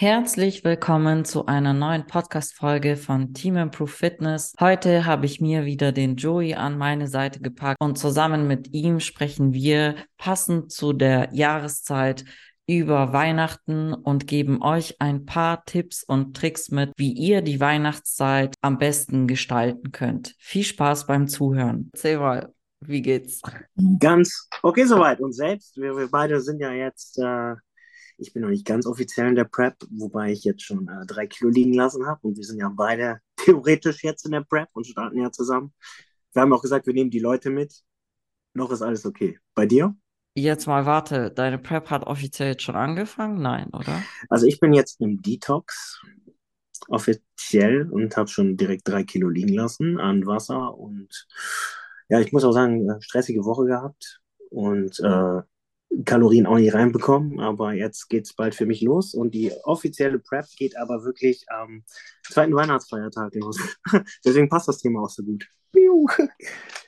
[0.00, 4.54] Herzlich willkommen zu einer neuen Podcast-Folge von Team Improve Fitness.
[4.60, 9.00] Heute habe ich mir wieder den Joey an meine Seite gepackt und zusammen mit ihm
[9.00, 12.24] sprechen wir passend zu der Jahreszeit
[12.68, 18.54] über Weihnachten und geben euch ein paar Tipps und Tricks mit, wie ihr die Weihnachtszeit
[18.60, 20.36] am besten gestalten könnt.
[20.38, 21.90] Viel Spaß beim Zuhören.
[21.92, 23.42] Erzähl mal, wie geht's?
[23.98, 25.18] Ganz okay soweit.
[25.18, 27.56] Und selbst, wir, wir beide sind ja jetzt äh
[28.18, 31.26] ich bin noch nicht ganz offiziell in der Prep, wobei ich jetzt schon äh, drei
[31.26, 32.26] Kilo liegen lassen habe.
[32.26, 35.72] Und wir sind ja beide theoretisch jetzt in der Prep und starten ja zusammen.
[36.32, 37.82] Wir haben auch gesagt, wir nehmen die Leute mit.
[38.54, 39.38] Noch ist alles okay.
[39.54, 39.96] Bei dir?
[40.34, 43.40] Jetzt mal warte, deine Prep hat offiziell jetzt schon angefangen?
[43.40, 44.02] Nein, oder?
[44.28, 46.00] Also ich bin jetzt im Detox
[46.88, 50.76] offiziell und habe schon direkt drei Kilo liegen lassen an Wasser.
[50.76, 51.26] Und
[52.08, 54.20] ja, ich muss auch sagen, äh, stressige Woche gehabt.
[54.50, 55.42] Und äh,
[56.04, 60.18] Kalorien auch nicht reinbekommen, aber jetzt geht es bald für mich los und die offizielle
[60.18, 61.84] Prep geht aber wirklich am
[62.28, 63.58] zweiten Weihnachtsfeiertag los.
[64.24, 65.48] Deswegen passt das Thema auch so gut.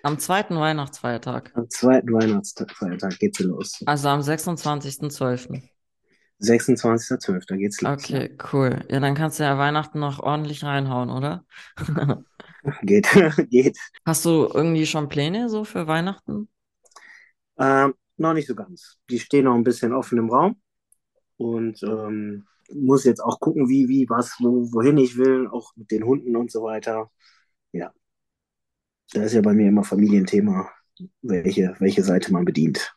[0.03, 1.53] Am zweiten Weihnachtsfeiertag.
[1.55, 3.81] Am zweiten Weihnachtsfeiertag geht sie los.
[3.87, 5.63] Also am 26.12.
[6.41, 7.45] 26.12.
[7.47, 7.93] Da geht's los.
[7.93, 8.85] Okay, cool.
[8.91, 11.45] Ja, dann kannst du ja Weihnachten noch ordentlich reinhauen, oder?
[12.83, 13.09] geht,
[13.51, 13.79] geht.
[14.07, 16.49] Hast du irgendwie schon Pläne so für Weihnachten?
[17.59, 18.99] Ähm, noch nicht so ganz.
[19.09, 20.61] Die stehen noch ein bisschen offen im Raum
[21.37, 25.91] und ähm, muss jetzt auch gucken, wie, wie, was, wo, wohin ich will, auch mit
[25.91, 27.11] den Hunden und so weiter.
[27.73, 27.93] Ja,
[29.13, 30.71] da ist ja bei mir immer Familienthema,
[31.23, 32.95] welche, welche Seite man bedient.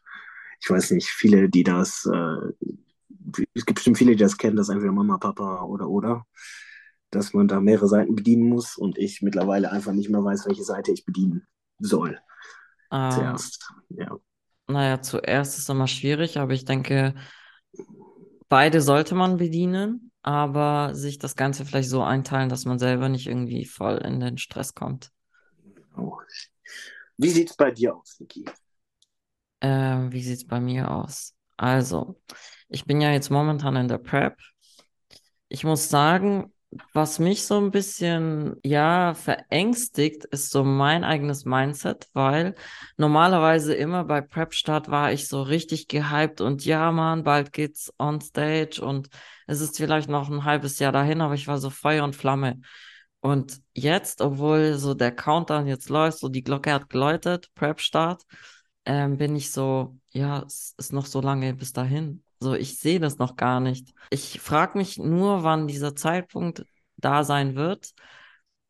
[0.61, 2.67] Ich weiß nicht, viele, die das, äh,
[3.53, 6.25] es gibt bestimmt viele, die das kennen, dass entweder Mama, Papa oder oder,
[7.09, 10.63] dass man da mehrere Seiten bedienen muss und ich mittlerweile einfach nicht mehr weiß, welche
[10.63, 11.47] Seite ich bedienen
[11.79, 12.19] soll.
[12.89, 13.09] Ah.
[13.09, 14.17] Zuerst, ja.
[14.73, 17.13] Naja, zuerst ist es immer schwierig, aber ich denke,
[18.49, 23.27] beide sollte man bedienen, aber sich das Ganze vielleicht so einteilen, dass man selber nicht
[23.27, 25.11] irgendwie voll in den Stress kommt.
[25.95, 26.17] Oh.
[27.17, 28.45] Wie sieht es bei dir aus, Niki?
[29.61, 31.35] Ähm, wie sieht es bei mir aus?
[31.55, 32.19] Also,
[32.67, 34.37] ich bin ja jetzt momentan in der Prep.
[35.49, 36.52] Ich muss sagen,
[36.93, 42.55] was mich so ein bisschen, ja, verängstigt, ist so mein eigenes Mindset, weil
[42.97, 48.21] normalerweise immer bei Prep-Start war ich so richtig gehypt und ja, Mann, bald geht's on
[48.21, 49.09] stage und
[49.47, 52.59] es ist vielleicht noch ein halbes Jahr dahin, aber ich war so Feuer und Flamme.
[53.19, 58.23] Und jetzt, obwohl so der Countdown jetzt läuft, so die Glocke hat geläutet, Prep-Start,
[58.85, 62.22] ähm, bin ich so, ja, es ist noch so lange bis dahin.
[62.43, 63.93] So, ich sehe das noch gar nicht.
[64.09, 66.65] Ich frage mich nur, wann dieser Zeitpunkt
[66.97, 67.93] da sein wird,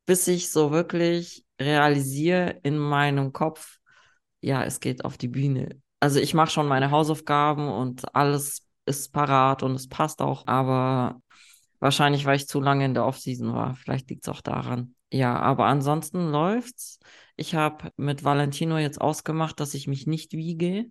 [0.06, 3.79] bis ich so wirklich realisiere in meinem Kopf,
[4.41, 5.81] ja, es geht auf die Bühne.
[6.00, 11.19] Also ich mache schon meine Hausaufgaben und alles ist parat und es passt auch, aber
[11.79, 13.75] wahrscheinlich, weil ich zu lange in der Offseason war.
[13.75, 14.94] Vielleicht liegt es auch daran.
[15.12, 17.00] Ja, aber ansonsten läuft's.
[17.38, 20.85] Ich habe mit Valentino jetzt ausgemacht, dass ich mich nicht wiege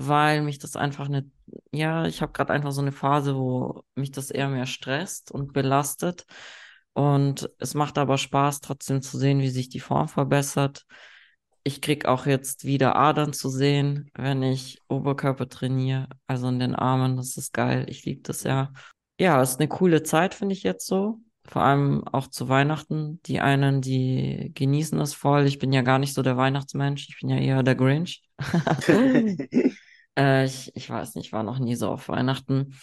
[0.00, 1.26] weil mich das einfach nicht,
[1.72, 5.52] ja, ich habe gerade einfach so eine Phase, wo mich das eher mehr stresst und
[5.52, 6.24] belastet.
[6.92, 10.86] Und es macht aber Spaß, trotzdem zu sehen, wie sich die Form verbessert.
[11.64, 16.76] Ich krieg auch jetzt wieder Adern zu sehen, wenn ich Oberkörper trainiere, also in den
[16.76, 17.16] Armen.
[17.16, 17.84] Das ist geil.
[17.88, 18.72] Ich liebe das ja.
[19.18, 21.18] Ja, es ist eine coole Zeit, finde ich jetzt so.
[21.44, 23.20] Vor allem auch zu Weihnachten.
[23.26, 25.46] Die einen, die genießen es voll.
[25.46, 27.08] Ich bin ja gar nicht so der Weihnachtsmensch.
[27.08, 28.22] Ich bin ja eher der Grinch.
[30.18, 32.74] Äh, ich, ich weiß nicht, war noch nie so auf Weihnachten.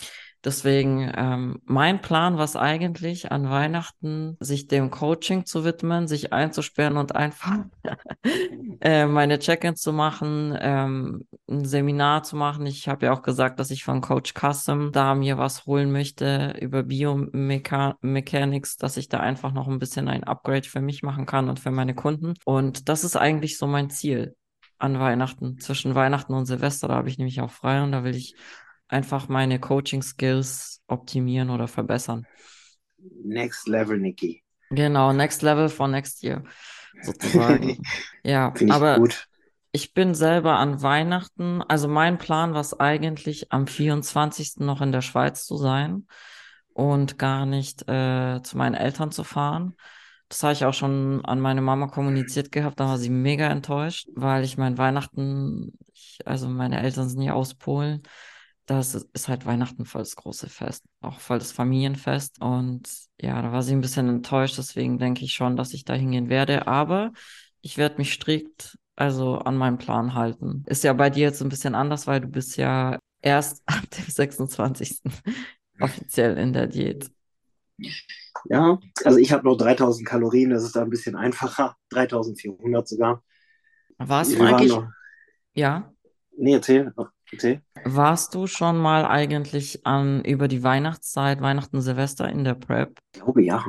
[0.43, 6.33] Deswegen, ähm, mein Plan war es eigentlich, an Weihnachten sich dem Coaching zu widmen, sich
[6.33, 7.65] einzusperren und einfach
[8.81, 12.67] äh, meine Check-ins zu machen, ähm, ein Seminar zu machen.
[12.67, 16.55] Ich habe ja auch gesagt, dass ich von Coach Custom da mir was holen möchte
[16.61, 21.49] über Biomechanics, dass ich da einfach noch ein bisschen ein Upgrade für mich machen kann
[21.49, 22.35] und für meine Kunden.
[22.45, 24.35] Und das ist eigentlich so mein Ziel
[24.77, 25.59] an Weihnachten.
[25.59, 28.35] Zwischen Weihnachten und Silvester, da habe ich nämlich auch frei und da will ich
[28.87, 32.25] einfach meine Coaching-Skills optimieren oder verbessern.
[33.23, 34.43] Next Level, Niki.
[34.69, 36.43] Genau, Next Level for Next Year,
[37.01, 37.81] sozusagen.
[38.23, 39.27] ja, ich aber gut.
[39.71, 44.57] ich bin selber an Weihnachten, also mein Plan war es eigentlich, am 24.
[44.57, 46.07] noch in der Schweiz zu sein
[46.73, 49.75] und gar nicht äh, zu meinen Eltern zu fahren.
[50.29, 54.07] Das habe ich auch schon an meine Mama kommuniziert gehabt, da war sie mega enttäuscht,
[54.15, 58.01] weil ich mein Weihnachten, ich, also meine Eltern sind ja aus Polen,
[58.65, 62.41] das ist halt Weihnachten voll das große Fest, auch voll das Familienfest.
[62.41, 62.89] Und
[63.21, 66.29] ja, da war sie ein bisschen enttäuscht, deswegen denke ich schon, dass ich da hingehen
[66.29, 66.67] werde.
[66.67, 67.11] Aber
[67.61, 70.63] ich werde mich strikt also an meinem Plan halten.
[70.67, 74.05] Ist ja bei dir jetzt ein bisschen anders, weil du bist ja erst ab dem
[74.05, 75.01] 26.
[75.79, 77.11] offiziell in der Diät?
[78.49, 81.75] Ja, also ich habe noch 3000 Kalorien, das ist da ein bisschen einfacher.
[81.89, 83.23] 3400 sogar.
[83.97, 84.87] Warst du eigentlich, noch.
[85.53, 85.91] ja,
[86.37, 86.93] Nee, erzähl.
[87.31, 87.61] Erzähl.
[87.85, 92.99] warst du schon mal eigentlich an über die Weihnachtszeit, Weihnachten, Silvester in der Prep?
[93.13, 93.65] Ich glaube ja.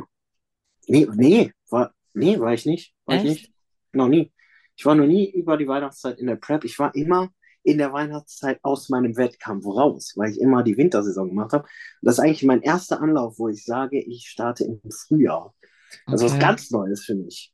[0.88, 2.94] Nee, nee, war, nee, war ich nicht.
[3.06, 3.30] War ich Echt?
[3.30, 3.52] nicht.
[3.92, 4.32] Noch nie.
[4.76, 6.64] Ich war noch nie über die Weihnachtszeit in der Prep.
[6.64, 7.30] Ich war immer
[7.66, 11.68] in der Weihnachtszeit aus meinem Wettkampf raus, weil ich immer die Wintersaison gemacht habe.
[12.02, 15.54] Das ist eigentlich mein erster Anlauf, wo ich sage, ich starte im Frühjahr.
[16.10, 16.38] Also was Okay.
[16.38, 17.52] ganz Neues für mich.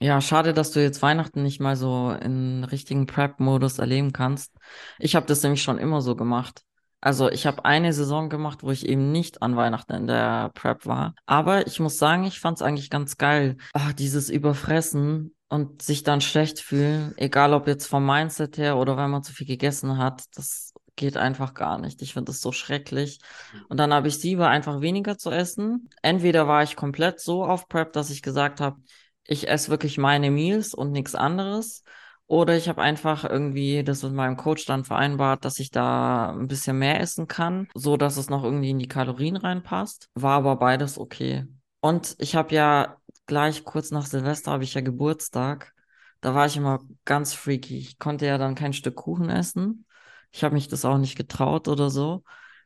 [0.00, 4.54] Ja, schade, dass du jetzt Weihnachten nicht mal so in richtigen Prep-Modus erleben kannst.
[5.00, 6.62] Ich habe das nämlich schon immer so gemacht.
[7.00, 10.86] Also ich habe eine Saison gemacht, wo ich eben nicht an Weihnachten in der Prep
[10.86, 11.14] war.
[11.26, 13.56] Aber ich muss sagen, ich fand es eigentlich ganz geil.
[13.72, 18.96] Ah, dieses Überfressen und sich dann schlecht fühlen, egal ob jetzt vom Mindset her oder
[18.96, 22.02] wenn man zu viel gegessen hat, das geht einfach gar nicht.
[22.02, 23.20] Ich finde das so schrecklich.
[23.68, 25.88] Und dann habe ich lieber einfach weniger zu essen.
[26.02, 28.80] Entweder war ich komplett so auf Prep, dass ich gesagt habe,
[29.24, 31.82] ich esse wirklich meine Meals und nichts anderes.
[32.26, 36.46] Oder ich habe einfach irgendwie das mit meinem Coach dann vereinbart, dass ich da ein
[36.46, 40.10] bisschen mehr essen kann, so dass es noch irgendwie in die Kalorien reinpasst.
[40.14, 41.46] War aber beides okay.
[41.80, 42.97] Und ich habe ja
[43.28, 45.72] gleich kurz nach Silvester habe ich ja Geburtstag.
[46.20, 47.78] Da war ich immer ganz freaky.
[47.78, 49.86] Ich konnte ja dann kein Stück Kuchen essen.
[50.32, 52.24] Ich habe mich das auch nicht getraut oder so.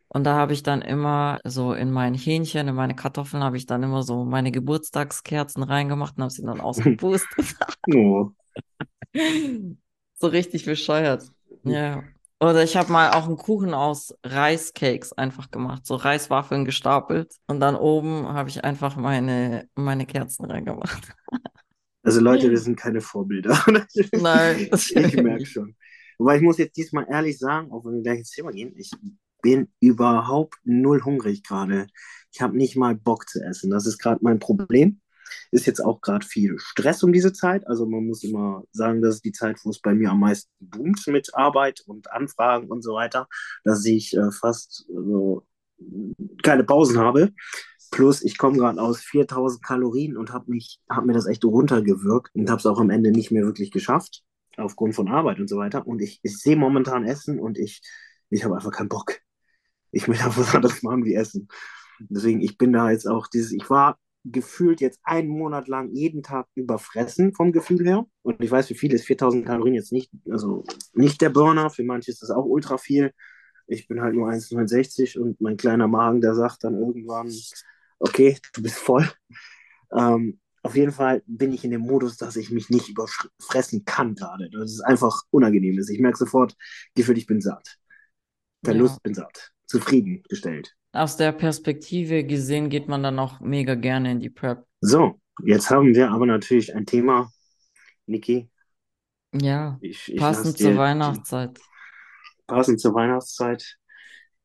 [0.08, 3.66] Und da habe ich dann immer so in mein Hähnchen, in meine Kartoffeln, habe ich
[3.66, 7.54] dann immer so meine Geburtstagskerzen reingemacht und habe sie dann ausgepustet.
[7.94, 8.30] Oh.
[10.14, 11.24] So richtig bescheuert.
[11.64, 12.04] Ja.
[12.42, 17.36] Oder ich habe mal auch einen Kuchen aus Reiscakes einfach gemacht, so Reiswaffeln gestapelt.
[17.46, 21.08] Und dann oben habe ich einfach meine, meine Kerzen reingemacht.
[22.04, 23.56] Also Leute, wir sind keine Vorbilder.
[24.12, 25.76] Nein, das Ich merke schon.
[26.18, 28.90] Wobei ich muss jetzt diesmal ehrlich sagen, auch wenn wir gleich ins Thema gehen, ich
[29.40, 31.86] bin überhaupt null hungrig gerade.
[32.32, 33.70] Ich habe nicht mal Bock zu essen.
[33.70, 35.00] Das ist gerade mein Problem.
[35.50, 37.66] Ist jetzt auch gerade viel Stress um diese Zeit.
[37.66, 40.50] Also man muss immer sagen, das ist die Zeit, wo es bei mir am meisten
[40.60, 43.28] boomt mit Arbeit und Anfragen und so weiter,
[43.64, 45.40] dass ich äh, fast äh,
[46.42, 47.32] keine Pausen habe.
[47.90, 50.46] Plus, ich komme gerade aus 4000 Kalorien und habe
[50.90, 54.22] habe mir das echt runtergewirkt und habe es auch am Ende nicht mehr wirklich geschafft,
[54.56, 55.86] aufgrund von Arbeit und so weiter.
[55.86, 57.82] Und ich, ich sehe momentan Essen und ich,
[58.30, 59.18] ich habe einfach keinen Bock.
[59.90, 61.48] Ich will einfach was anderes machen wie Essen.
[62.00, 66.22] Deswegen, ich bin da jetzt auch dieses, ich war gefühlt jetzt einen Monat lang jeden
[66.22, 68.06] Tag überfressen vom Gefühl her.
[68.22, 70.64] Und ich weiß, für viele ist 4000 Kalorien jetzt nicht, also
[70.94, 71.70] nicht der Burner.
[71.70, 73.12] Für manche ist das auch ultra viel.
[73.66, 77.32] Ich bin halt nur 1,69 und mein kleiner Magen, der sagt dann irgendwann,
[77.98, 79.08] okay, du bist voll.
[79.96, 84.14] Ähm, auf jeden Fall bin ich in dem Modus, dass ich mich nicht überfressen kann
[84.14, 84.48] gerade.
[84.50, 85.78] Das ist einfach unangenehm.
[85.78, 86.56] Ich merke sofort,
[86.94, 87.78] Gefühl, ich bin satt.
[88.64, 89.00] Verlust, Ja.
[89.04, 89.51] bin satt.
[89.72, 90.76] Zufriedengestellt.
[90.92, 94.66] Aus der Perspektive gesehen geht man dann auch mega gerne in die Prep.
[94.82, 97.32] So, jetzt haben wir aber natürlich ein Thema.
[98.06, 98.50] Niki,
[99.32, 101.58] Ja, ich, ich passend zur Weihnachtszeit.
[102.46, 103.78] passend zur Weihnachtszeit.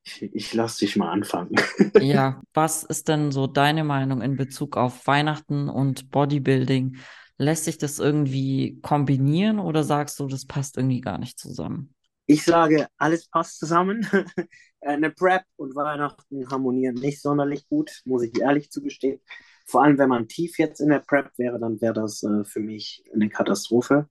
[0.04, 1.56] Ich, ich lasse dich mal anfangen.
[2.00, 6.98] Ja, was ist denn so deine Meinung in Bezug auf Weihnachten und Bodybuilding?
[7.40, 11.94] Lässt sich das irgendwie kombinieren oder sagst du, das passt irgendwie gar nicht zusammen?
[12.30, 14.06] Ich sage, alles passt zusammen.
[14.82, 19.22] Eine Prep und Weihnachten harmonieren nicht sonderlich gut, muss ich ehrlich zugestehen.
[19.66, 22.60] Vor allem, wenn man tief jetzt in der Prep wäre, dann wäre das äh, für
[22.60, 24.10] mich eine Katastrophe.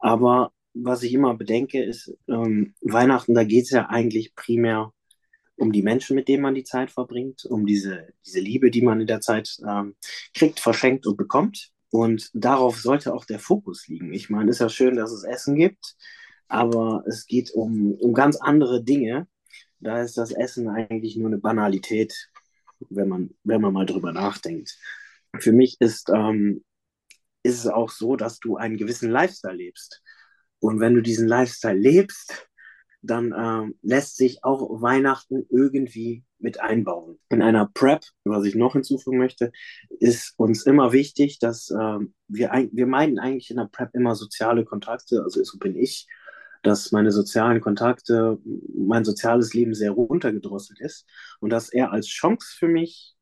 [0.00, 4.92] Aber was ich immer bedenke, ist, ähm, Weihnachten, da geht es ja eigentlich primär
[5.56, 9.00] um die Menschen, mit denen man die Zeit verbringt, um diese, diese Liebe, die man
[9.00, 9.94] in der Zeit ähm,
[10.34, 11.70] kriegt, verschenkt und bekommt.
[11.90, 14.12] Und darauf sollte auch der Fokus liegen.
[14.12, 15.96] Ich meine, ist ja schön, dass es Essen gibt,
[16.48, 19.26] aber es geht um, um ganz andere Dinge.
[19.80, 22.14] Da ist das Essen eigentlich nur eine Banalität,
[22.88, 24.78] wenn man, wenn man mal drüber nachdenkt.
[25.38, 26.64] Für mich ist, ähm,
[27.42, 30.02] ist es auch so, dass du einen gewissen Lifestyle lebst.
[30.58, 32.48] Und wenn du diesen Lifestyle lebst,
[33.02, 37.18] dann ähm, lässt sich auch Weihnachten irgendwie mit einbauen.
[37.28, 39.52] In einer Prep, was ich noch hinzufügen möchte,
[40.00, 44.64] ist uns immer wichtig, dass ähm, wir, wir meinen eigentlich in der Prep immer soziale
[44.64, 46.06] Kontakte, also so bin ich,
[46.66, 48.38] dass meine sozialen Kontakte,
[48.76, 51.06] mein soziales Leben sehr runtergedrosselt ist
[51.38, 53.14] und dass er als Chance für mich,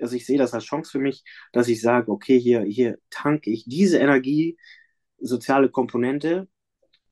[0.00, 3.50] also ich sehe das als Chance für mich, dass ich sage, okay, hier, hier tanke
[3.50, 4.58] ich diese Energie,
[5.20, 6.48] soziale Komponente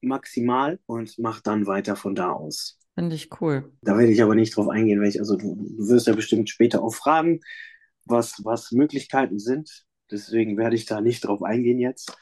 [0.01, 2.79] maximal und mache dann weiter von da aus.
[2.95, 3.71] Finde ich cool.
[3.83, 6.51] Da werde ich aber nicht drauf eingehen, weil ich, also du, du wirst ja bestimmt
[6.51, 7.41] später auch fragen,
[8.07, 9.85] was, was Möglichkeiten sind.
[10.11, 12.17] Deswegen werde ich da nicht drauf eingehen jetzt.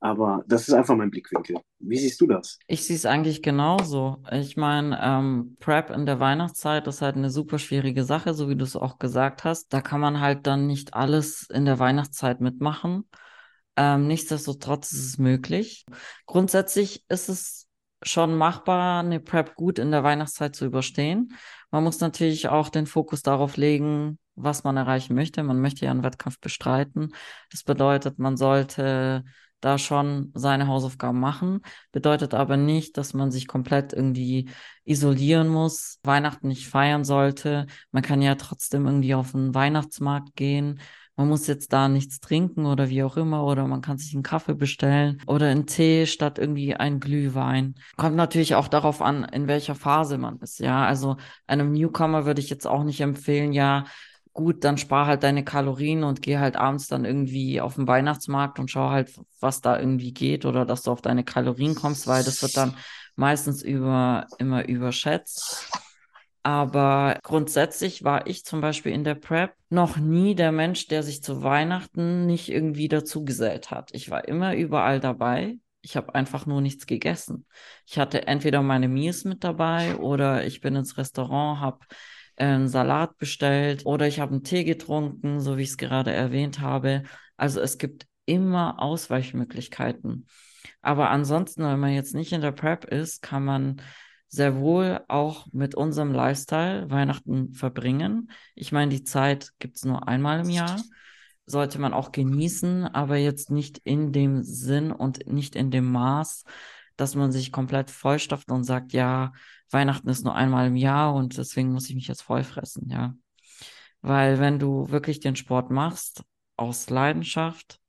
[0.00, 1.58] Aber das ist einfach mein Blickwinkel.
[1.80, 2.58] Wie siehst du das?
[2.68, 4.22] Ich sehe es eigentlich genauso.
[4.30, 8.54] Ich meine, ähm, Prep in der Weihnachtszeit ist halt eine super schwierige Sache, so wie
[8.54, 9.72] du es auch gesagt hast.
[9.72, 13.08] Da kann man halt dann nicht alles in der Weihnachtszeit mitmachen.
[13.76, 15.84] Ähm, nichtsdestotrotz ist es möglich.
[16.26, 17.68] Grundsätzlich ist es
[18.02, 21.34] schon machbar, eine Prep gut in der Weihnachtszeit zu überstehen.
[21.72, 25.42] Man muss natürlich auch den Fokus darauf legen, was man erreichen möchte.
[25.42, 27.14] Man möchte ja einen Wettkampf bestreiten.
[27.50, 29.24] Das bedeutet, man sollte
[29.60, 31.60] da schon seine Hausaufgaben machen.
[31.92, 34.50] Bedeutet aber nicht, dass man sich komplett irgendwie
[34.84, 37.66] isolieren muss, Weihnachten nicht feiern sollte.
[37.90, 40.80] Man kann ja trotzdem irgendwie auf den Weihnachtsmarkt gehen.
[41.18, 44.22] Man muss jetzt da nichts trinken oder wie auch immer, oder man kann sich einen
[44.22, 47.74] Kaffee bestellen oder einen Tee statt irgendwie ein Glühwein.
[47.96, 50.60] Kommt natürlich auch darauf an, in welcher Phase man ist.
[50.60, 51.16] Ja, also
[51.48, 53.82] einem Newcomer würde ich jetzt auch nicht empfehlen, ja,
[54.38, 58.60] gut, dann spar halt deine Kalorien und geh halt abends dann irgendwie auf den Weihnachtsmarkt
[58.60, 62.22] und schau halt, was da irgendwie geht oder dass du auf deine Kalorien kommst, weil
[62.22, 62.76] das wird dann
[63.16, 65.68] meistens über, immer überschätzt.
[66.44, 71.20] Aber grundsätzlich war ich zum Beispiel in der Prep noch nie der Mensch, der sich
[71.20, 73.90] zu Weihnachten nicht irgendwie dazugesellt hat.
[73.92, 75.56] Ich war immer überall dabei.
[75.82, 77.44] Ich habe einfach nur nichts gegessen.
[77.88, 81.80] Ich hatte entweder meine Meals mit dabei oder ich bin ins Restaurant, habe
[82.40, 86.60] einen Salat bestellt oder ich habe einen Tee getrunken, so wie ich es gerade erwähnt
[86.60, 87.02] habe.
[87.36, 90.26] Also es gibt immer Ausweichmöglichkeiten.
[90.82, 93.82] Aber ansonsten, wenn man jetzt nicht in der Prep ist, kann man
[94.28, 98.30] sehr wohl auch mit unserem Lifestyle Weihnachten verbringen.
[98.54, 100.80] Ich meine, die Zeit gibt es nur einmal im Jahr.
[101.46, 106.44] Sollte man auch genießen, aber jetzt nicht in dem Sinn und nicht in dem Maß,
[106.96, 109.32] dass man sich komplett vollstopft und sagt, ja,
[109.70, 113.14] Weihnachten ist nur einmal im Jahr und deswegen muss ich mich jetzt vollfressen, ja.
[114.00, 116.22] Weil wenn du wirklich den Sport machst,
[116.56, 117.80] aus Leidenschaft,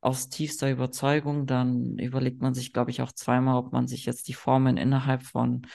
[0.00, 4.28] aus tiefster Überzeugung, dann überlegt man sich, glaube ich, auch zweimal, ob man sich jetzt
[4.28, 5.66] die Formen innerhalb von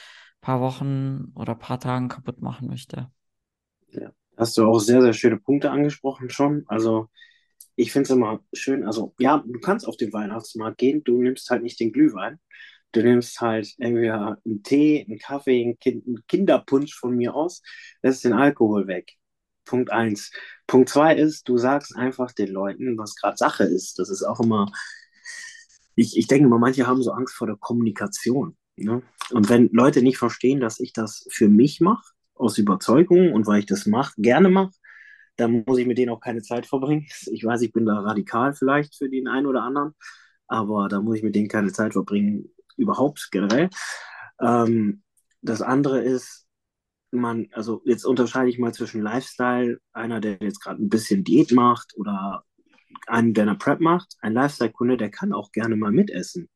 [0.42, 3.10] paar Wochen oder paar Tagen kaputt machen möchte.
[3.90, 6.64] Ja, hast du auch sehr, sehr schöne Punkte angesprochen schon.
[6.68, 7.08] Also
[7.76, 11.50] ich finde es immer schön, also ja, du kannst auf den Weihnachtsmarkt gehen, du nimmst
[11.50, 12.40] halt nicht den Glühwein,
[12.94, 17.62] Du nimmst halt entweder einen Tee, einen Kaffee, einen, kind, einen Kinderpunsch von mir aus,
[18.02, 19.14] lässt den Alkohol weg.
[19.66, 20.32] Punkt eins.
[20.68, 24.00] Punkt zwei ist, du sagst einfach den Leuten, was gerade Sache ist.
[24.00, 24.72] Das ist auch immer,
[25.96, 28.58] ich, ich denke immer, manche haben so Angst vor der Kommunikation.
[28.76, 29.02] Ne?
[29.32, 33.60] Und wenn Leute nicht verstehen, dass ich das für mich mache, aus Überzeugung und weil
[33.60, 34.74] ich das mache, gerne mache,
[35.36, 37.08] dann muss ich mit denen auch keine Zeit verbringen.
[37.32, 39.94] Ich weiß, ich bin da radikal vielleicht für den einen oder anderen,
[40.48, 43.70] aber da muss ich mit denen keine Zeit verbringen, überhaupt generell.
[44.40, 45.04] Ähm,
[45.42, 46.46] das andere ist,
[47.12, 51.52] man, also jetzt unterscheide ich mal zwischen Lifestyle, einer, der jetzt gerade ein bisschen Diät
[51.52, 52.44] macht oder
[53.08, 54.16] einen, der eine Prep macht.
[54.22, 56.50] Ein Lifestyle-Kunde, der kann auch gerne mal mitessen.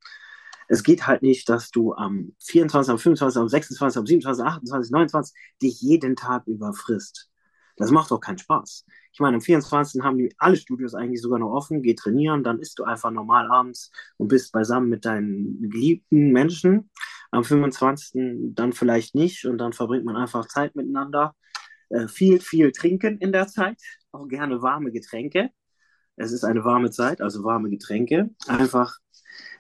[0.67, 4.91] Es geht halt nicht, dass du am 24., am 25., am 26., am 27., 28.,
[4.91, 7.29] 29 dich jeden Tag überfrisst.
[7.77, 8.85] Das macht doch keinen Spaß.
[9.13, 10.01] Ich meine, am 24.
[10.03, 13.49] haben die alle Studios eigentlich sogar noch offen, geh trainieren, dann isst du einfach normal
[13.49, 16.89] abends und bist beisammen mit deinen geliebten Menschen.
[17.31, 18.53] Am 25.
[18.55, 21.35] dann vielleicht nicht und dann verbringt man einfach Zeit miteinander.
[21.89, 23.81] Äh, viel, viel trinken in der Zeit,
[24.11, 25.51] auch gerne warme Getränke.
[26.15, 28.31] Es ist eine warme Zeit, also warme Getränke.
[28.47, 28.97] Einfach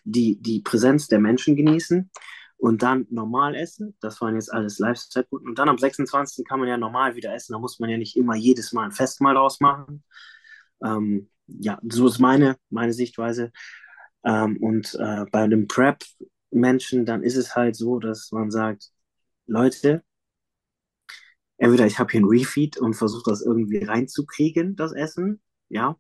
[0.03, 2.09] die, die Präsenz der Menschen genießen
[2.57, 3.95] und dann normal essen.
[4.01, 5.49] Das waren jetzt alles Lifestyle-Kunden.
[5.49, 6.45] Und dann am 26.
[6.45, 7.53] kann man ja normal wieder essen.
[7.53, 10.03] Da muss man ja nicht immer jedes Mal ein Festmahl draus machen.
[10.83, 13.51] Ähm, ja, so ist meine, meine Sichtweise.
[14.23, 18.91] Ähm, und äh, bei einem Prep-Menschen, dann ist es halt so, dass man sagt,
[19.45, 20.03] Leute,
[21.57, 25.97] entweder ich habe hier ein Refeed und versuche das irgendwie reinzukriegen, das Essen, ja,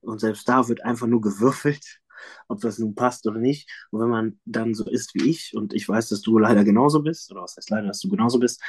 [0.00, 2.00] und selbst da wird einfach nur gewürfelt
[2.48, 3.70] ob das nun passt oder nicht.
[3.90, 7.02] Und wenn man dann so ist wie ich, und ich weiß, dass du leider genauso
[7.02, 8.62] bist, oder was heißt leider, dass du genauso bist,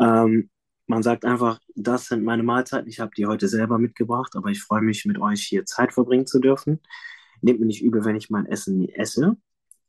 [0.00, 0.50] ähm,
[0.86, 4.62] man sagt einfach, das sind meine Mahlzeiten, ich habe die heute selber mitgebracht, aber ich
[4.62, 6.80] freue mich, mit euch hier Zeit verbringen zu dürfen.
[7.42, 9.36] Nehmt mir nicht übel, wenn ich mein Essen nie esse,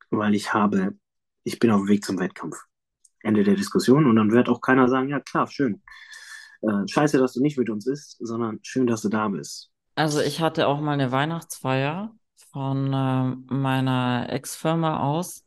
[0.09, 0.95] weil ich habe,
[1.43, 2.57] ich bin auf dem Weg zum Wettkampf.
[3.21, 5.81] Ende der Diskussion und dann wird auch keiner sagen, ja klar, schön.
[6.61, 9.71] Äh, scheiße, dass du nicht mit uns isst, sondern schön, dass du da bist.
[9.95, 12.15] Also ich hatte auch mal eine Weihnachtsfeier
[12.51, 15.43] von äh, meiner Ex-Firma aus.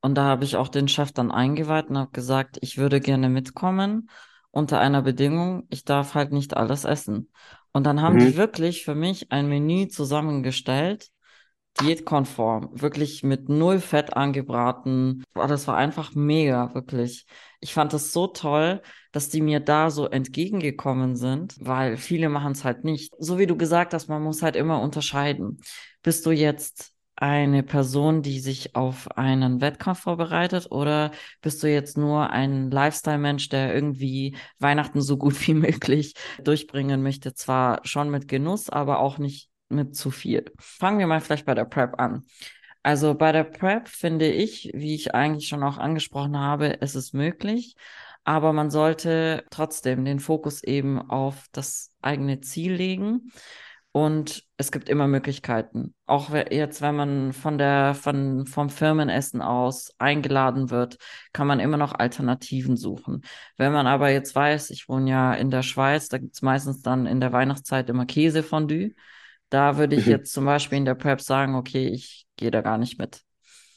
[0.00, 3.28] Und da habe ich auch den Chef dann eingeweiht und habe gesagt, ich würde gerne
[3.28, 4.10] mitkommen
[4.50, 7.30] unter einer Bedingung, ich darf halt nicht alles essen.
[7.72, 8.20] Und dann haben mhm.
[8.20, 11.08] die wirklich für mich ein Menü zusammengestellt,
[11.80, 15.24] diätkonform, wirklich mit null Fett angebraten.
[15.34, 17.26] Boah, das war einfach mega, wirklich.
[17.60, 18.82] Ich fand es so toll,
[19.12, 23.14] dass die mir da so entgegengekommen sind, weil viele machen es halt nicht.
[23.18, 25.58] So wie du gesagt hast, man muss halt immer unterscheiden.
[26.02, 31.98] Bist du jetzt eine Person, die sich auf einen Wettkampf vorbereitet oder bist du jetzt
[31.98, 37.34] nur ein Lifestyle-Mensch, der irgendwie Weihnachten so gut wie möglich durchbringen möchte?
[37.34, 40.44] Zwar schon mit Genuss, aber auch nicht mit zu viel.
[40.58, 42.24] Fangen wir mal vielleicht bei der Prep an.
[42.82, 47.12] Also bei der Prep finde ich, wie ich eigentlich schon auch angesprochen habe, es ist
[47.12, 47.74] möglich,
[48.24, 53.32] aber man sollte trotzdem den Fokus eben auf das eigene Ziel legen.
[53.90, 55.94] Und es gibt immer Möglichkeiten.
[56.06, 60.98] Auch jetzt, wenn man von der, von, vom Firmenessen aus eingeladen wird,
[61.32, 63.22] kann man immer noch Alternativen suchen.
[63.56, 66.82] Wenn man aber jetzt weiß, ich wohne ja in der Schweiz, da gibt es meistens
[66.82, 68.94] dann in der Weihnachtszeit immer Käsefondue.
[69.50, 70.12] Da würde ich mhm.
[70.12, 73.22] jetzt zum Beispiel in der Prep sagen, okay, ich gehe da gar nicht mit.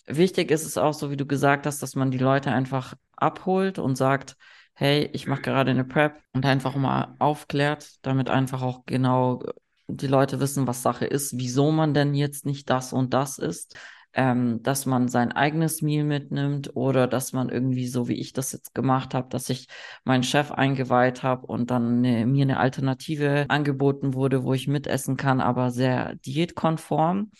[0.07, 3.79] Wichtig ist es auch, so wie du gesagt hast, dass man die Leute einfach abholt
[3.79, 4.35] und sagt,
[4.73, 9.43] hey, ich mache gerade eine Prep und einfach mal aufklärt, damit einfach auch genau
[9.87, 13.77] die Leute wissen, was Sache ist, wieso man denn jetzt nicht das und das ist,
[14.13, 18.51] ähm, dass man sein eigenes Meal mitnimmt oder dass man irgendwie so wie ich das
[18.51, 19.67] jetzt gemacht habe, dass ich
[20.03, 25.17] meinen Chef eingeweiht habe und dann eine, mir eine Alternative angeboten wurde, wo ich mitessen
[25.17, 27.31] kann, aber sehr diätkonform.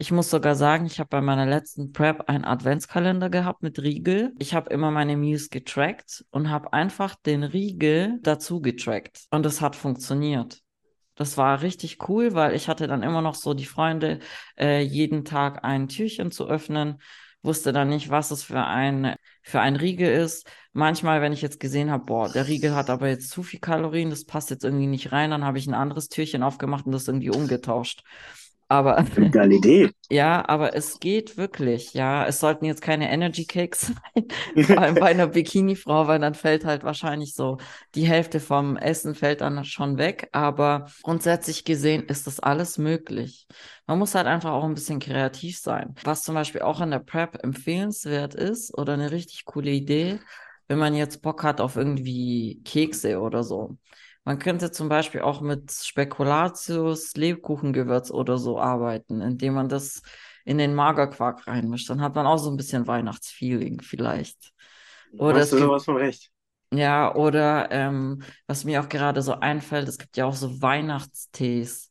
[0.00, 4.32] Ich muss sogar sagen, ich habe bei meiner letzten Prep einen Adventskalender gehabt mit Riegel.
[4.38, 9.26] Ich habe immer meine Meals getrackt und habe einfach den Riegel dazu getrackt.
[9.32, 10.62] Und es hat funktioniert.
[11.18, 14.20] Das war richtig cool, weil ich hatte dann immer noch so die Freunde,
[14.56, 17.02] äh, jeden Tag ein Türchen zu öffnen,
[17.42, 20.48] wusste dann nicht, was es für ein, für ein Riegel ist.
[20.72, 24.10] Manchmal, wenn ich jetzt gesehen habe, boah, der Riegel hat aber jetzt zu viel Kalorien,
[24.10, 27.08] das passt jetzt irgendwie nicht rein, dann habe ich ein anderes Türchen aufgemacht und das
[27.08, 28.02] irgendwie umgetauscht.
[28.68, 29.90] Aber geile Idee.
[30.10, 31.92] Ja, aber es geht wirklich.
[31.92, 34.24] Ja, es sollten jetzt keine Energy Cakes sein,
[34.64, 37.58] vor allem bei einer Bikini-Frau, weil dann fällt halt wahrscheinlich so
[37.94, 40.30] die Hälfte vom Essen fällt dann schon weg.
[40.32, 43.46] Aber grundsätzlich gesehen ist das alles möglich.
[43.86, 45.94] Man muss halt einfach auch ein bisschen kreativ sein.
[46.04, 50.20] Was zum Beispiel auch in der Prep empfehlenswert ist oder eine richtig coole Idee,
[50.68, 53.76] wenn man jetzt Bock hat auf irgendwie Kekse oder so.
[54.28, 60.02] Man könnte zum Beispiel auch mit Spekulatius, Lebkuchengewürz oder so arbeiten, indem man das
[60.44, 61.88] in den Magerquark reinmischt.
[61.88, 64.52] Dann hat man auch so ein bisschen Weihnachtsfeeling vielleicht.
[65.12, 66.30] Oder Hast du sowas von recht?
[66.70, 71.90] Ja, oder ähm, was mir auch gerade so einfällt, es gibt ja auch so Weihnachtstees.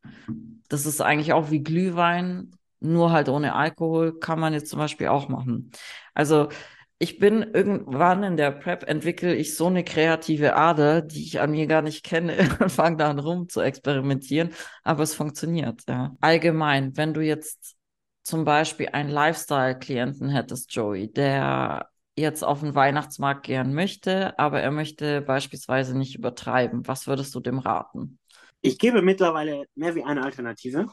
[0.69, 5.07] Das ist eigentlich auch wie Glühwein, nur halt ohne Alkohol, kann man jetzt zum Beispiel
[5.07, 5.71] auch machen.
[6.13, 6.49] Also
[6.99, 11.51] ich bin irgendwann in der Prep entwickle ich so eine kreative Ader, die ich an
[11.51, 16.15] mir gar nicht kenne und fange dann rum zu experimentieren, aber es funktioniert, ja.
[16.21, 17.75] Allgemein, wenn du jetzt
[18.23, 24.71] zum Beispiel einen Lifestyle-Klienten hättest, Joey, der jetzt auf den Weihnachtsmarkt gehen möchte, aber er
[24.71, 28.19] möchte beispielsweise nicht übertreiben, was würdest du dem raten?
[28.61, 30.87] Ich gebe mittlerweile mehr wie eine Alternative.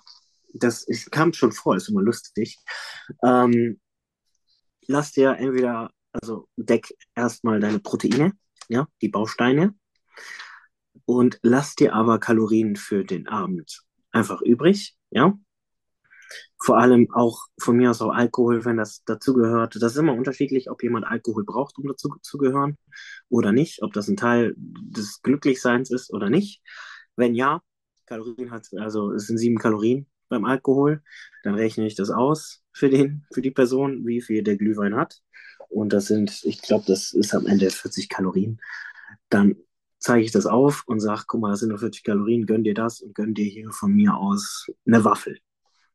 [0.53, 2.59] Das ist, kam schon vor, ist immer lustig.
[3.25, 3.81] Ähm,
[4.87, 8.33] lass dir entweder, also deck erstmal deine Proteine,
[8.69, 9.75] ja, die Bausteine,
[11.07, 15.39] und lass dir aber Kalorien für den Abend einfach übrig, ja.
[16.59, 19.77] Vor allem auch von mir aus auch Alkohol, wenn das dazugehört.
[19.77, 22.79] Das ist immer unterschiedlich, ob jemand Alkohol braucht, um dazu zu gehören
[23.29, 26.63] oder nicht, ob das ein Teil des Glücklichseins ist oder nicht.
[27.17, 27.61] Wenn ja,
[28.07, 31.03] Kalorien hat, also es sind sieben Kalorien, beim Alkohol.
[31.43, 35.21] Dann rechne ich das aus für, den, für die Person, wie viel der Glühwein hat.
[35.69, 38.61] Und das sind, ich glaube, das ist am Ende 40 Kalorien.
[39.29, 39.57] Dann
[39.99, 42.75] zeige ich das auf und sage, guck mal, das sind nur 40 Kalorien, gönn dir
[42.75, 45.39] das und gönn dir hier von mir aus eine Waffel.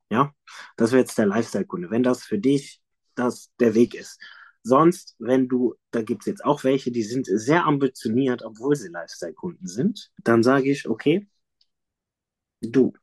[0.09, 0.33] Ja,
[0.77, 1.91] das wäre jetzt der Lifestyle-Kunde.
[1.91, 2.81] Wenn das für dich
[3.15, 4.19] das der Weg ist.
[4.63, 8.89] Sonst, wenn du, da gibt es jetzt auch welche, die sind sehr ambitioniert, obwohl sie
[8.89, 11.27] Lifestyle-Kunden sind, dann sage ich, okay,
[12.61, 12.93] du,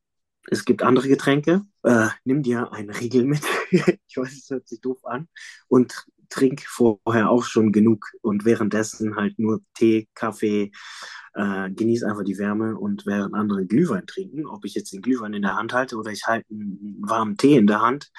[0.48, 1.62] es gibt andere Getränke.
[1.82, 3.42] Äh, nimm dir einen Riegel mit.
[3.70, 5.28] ich weiß, es hört sich doof an.
[5.68, 8.06] Und trink vorher auch schon genug.
[8.22, 10.72] Und währenddessen halt nur Tee, Kaffee.
[11.34, 15.34] Äh, genieß einfach die Wärme und während andere Glühwein trinken, ob ich jetzt den Glühwein
[15.34, 18.10] in der Hand halte oder ich halte einen warmen Tee in der Hand,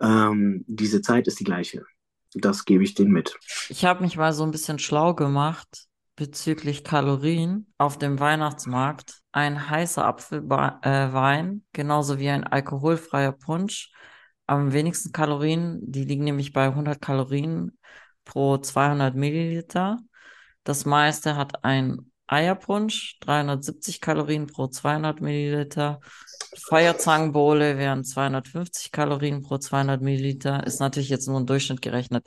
[0.00, 1.84] ähm, diese Zeit ist die gleiche.
[2.34, 3.36] Das gebe ich denen mit.
[3.68, 9.70] Ich habe mich mal so ein bisschen schlau gemacht bezüglich Kalorien auf dem Weihnachtsmarkt ein
[9.70, 13.92] heißer Apfelwein, äh, genauso wie ein alkoholfreier Punsch,
[14.48, 15.78] am wenigsten Kalorien.
[15.82, 17.78] Die liegen nämlich bei 100 Kalorien
[18.24, 19.98] pro 200 Milliliter.
[20.64, 26.00] Das meiste hat ein Eierpunsch, 370 Kalorien pro 200 Milliliter.
[26.68, 30.66] Feuerzangenbowle wären 250 Kalorien pro 200 Milliliter.
[30.66, 32.26] Ist natürlich jetzt nur ein Durchschnitt gerechnet.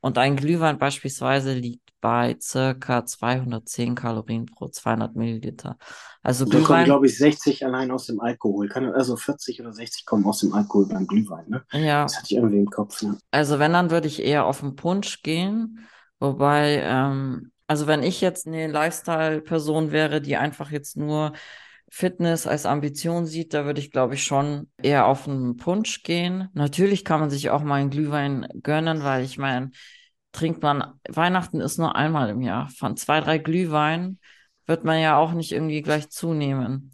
[0.00, 5.78] Und ein Glühwein beispielsweise liegt bei circa 210 Kalorien pro 200 Milliliter.
[6.22, 8.68] Also Da kommen, Glühwein, glaube ich, 60 allein aus dem Alkohol.
[8.68, 11.64] Kann, also 40 oder 60 kommen aus dem Alkohol beim Glühwein, ne?
[11.72, 13.18] ja, Das hatte ich irgendwie im Kopf, ne?
[13.30, 15.86] also wenn, dann würde ich eher auf den Punsch gehen.
[16.20, 21.32] Wobei, ähm, also wenn ich jetzt eine Lifestyle-Person wäre, die einfach jetzt nur
[21.88, 26.48] Fitness als Ambition sieht, da würde ich, glaube ich, schon eher auf einen Punsch gehen.
[26.54, 29.70] Natürlich kann man sich auch mal einen Glühwein gönnen, weil ich meine,
[30.32, 32.68] trinkt man, Weihnachten ist nur einmal im Jahr.
[32.70, 34.18] Von zwei, drei Glühwein
[34.66, 36.92] wird man ja auch nicht irgendwie gleich zunehmen.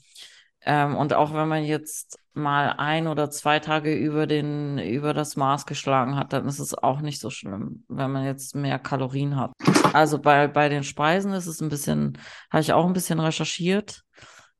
[0.62, 5.36] Ähm, und auch wenn man jetzt mal ein oder zwei Tage über den, über das
[5.36, 9.36] Maß geschlagen hat, dann ist es auch nicht so schlimm, wenn man jetzt mehr Kalorien
[9.36, 9.52] hat.
[9.92, 12.18] Also bei, bei den Speisen ist es ein bisschen,
[12.50, 14.02] habe ich auch ein bisschen recherchiert.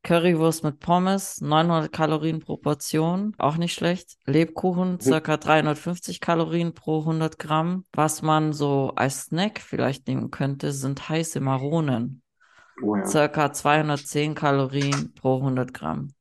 [0.04, 4.16] Currywurst mit Pommes, 900 Kalorien pro Portion, auch nicht schlecht.
[4.26, 7.84] Lebkuchen, circa 350 Kalorien pro 100 Gramm.
[7.92, 12.22] Was man so als Snack vielleicht nehmen könnte, sind heiße Maronen,
[12.82, 13.04] Oh ja.
[13.04, 16.12] circa 210 Kalorien pro 100 Gramm.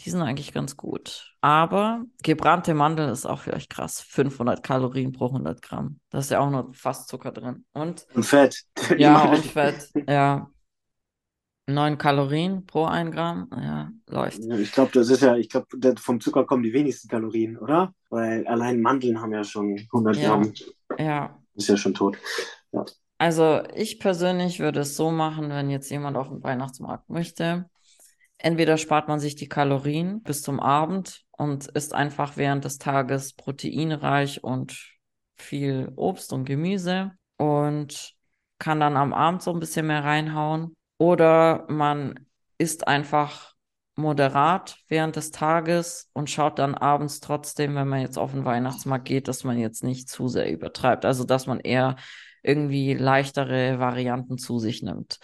[0.00, 1.34] Die sind eigentlich ganz gut.
[1.40, 4.00] Aber gebrannte Mandeln ist auch vielleicht krass.
[4.00, 6.00] 500 Kalorien pro 100 Gramm.
[6.10, 7.64] Da ist ja auch nur fast Zucker drin.
[7.72, 8.62] Und Und Fett.
[8.98, 9.42] Ja, Mandeln.
[9.42, 9.88] und Fett.
[10.08, 10.50] Ja.
[11.66, 13.48] 9 Kalorien pro 1 Gramm.
[13.56, 14.38] Ja, läuft.
[14.38, 15.66] Ich glaube, das ist ja, ich glaube,
[15.98, 17.94] vom Zucker kommen die wenigsten Kalorien, oder?
[18.10, 20.28] Weil allein Mandeln haben ja schon 100 Ja.
[20.28, 20.52] Gramm.
[20.98, 21.38] Ja.
[21.54, 22.18] Ist ja schon tot.
[22.72, 22.84] Ja.
[23.18, 27.70] Also ich persönlich würde es so machen, wenn jetzt jemand auf den Weihnachtsmarkt möchte.
[28.38, 33.32] Entweder spart man sich die Kalorien bis zum Abend und isst einfach während des Tages
[33.32, 34.76] proteinreich und
[35.36, 38.14] viel Obst und Gemüse und
[38.58, 40.76] kann dann am Abend so ein bisschen mehr reinhauen.
[40.98, 42.26] Oder man
[42.58, 43.54] isst einfach
[43.96, 49.04] moderat während des Tages und schaut dann abends trotzdem, wenn man jetzt auf den Weihnachtsmarkt
[49.04, 51.04] geht, dass man jetzt nicht zu sehr übertreibt.
[51.04, 51.96] Also dass man eher
[52.42, 55.18] irgendwie leichtere Varianten zu sich nimmt.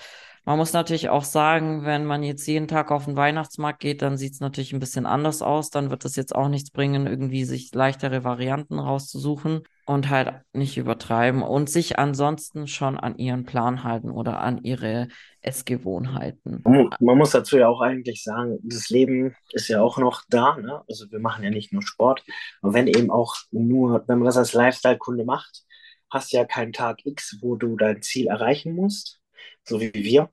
[0.45, 4.17] Man muss natürlich auch sagen, wenn man jetzt jeden Tag auf den Weihnachtsmarkt geht, dann
[4.17, 5.71] sieht es natürlich ein bisschen anders aus.
[5.71, 10.77] Dann wird es jetzt auch nichts bringen, irgendwie sich leichtere Varianten rauszusuchen und halt nicht
[10.77, 15.09] übertreiben und sich ansonsten schon an ihren Plan halten oder an ihre
[15.41, 16.63] Essgewohnheiten.
[16.63, 20.23] Man mu- man muss dazu ja auch eigentlich sagen, das Leben ist ja auch noch
[20.29, 20.83] da, ne?
[20.89, 22.23] Also wir machen ja nicht nur Sport.
[22.63, 25.63] Und wenn eben auch nur, wenn man das als Lifestyle-Kunde macht,
[26.11, 29.21] hast du ja keinen Tag X, wo du dein Ziel erreichen musst,
[29.65, 30.31] so wie wir.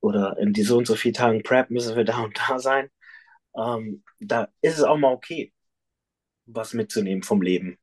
[0.00, 2.88] Oder in die so und so vielen Tagen Prep müssen wir da und da sein.
[3.56, 5.52] Ähm, da ist es auch mal okay,
[6.48, 7.78] was mitzunehmen vom Leben.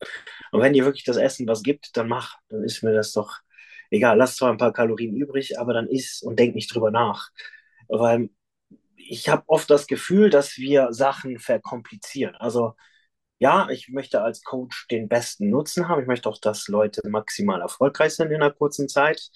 [0.51, 2.37] Und wenn dir wirklich das Essen was gibt, dann mach.
[2.49, 3.39] Dann ist mir das doch
[3.91, 4.17] egal.
[4.17, 7.29] Lass zwar ein paar Kalorien übrig, aber dann iss und denk nicht drüber nach.
[7.87, 8.29] Weil
[8.97, 12.35] ich habe oft das Gefühl, dass wir Sachen verkomplizieren.
[12.35, 12.73] Also
[13.39, 16.01] ja, ich möchte als Coach den besten Nutzen haben.
[16.01, 19.29] Ich möchte auch, dass Leute maximal erfolgreich sind in einer kurzen Zeit.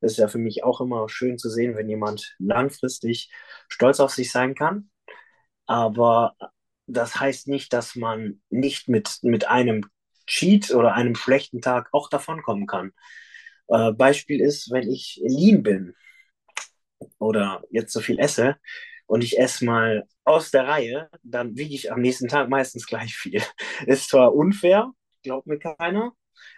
[0.00, 3.30] Das ist ja für mich auch immer schön zu sehen, wenn jemand langfristig
[3.68, 4.90] stolz auf sich sein kann.
[5.66, 6.36] Aber
[6.86, 9.84] das heißt nicht, dass man nicht mit, mit einem
[10.26, 12.92] Cheat oder einem schlechten Tag auch davonkommen kann.
[13.68, 15.94] Äh, Beispiel ist, wenn ich lean bin
[17.18, 18.56] oder jetzt so viel esse
[19.06, 23.14] und ich esse mal aus der Reihe, dann wiege ich am nächsten Tag meistens gleich
[23.14, 23.42] viel.
[23.86, 26.12] Ist zwar unfair, glaubt mir keiner,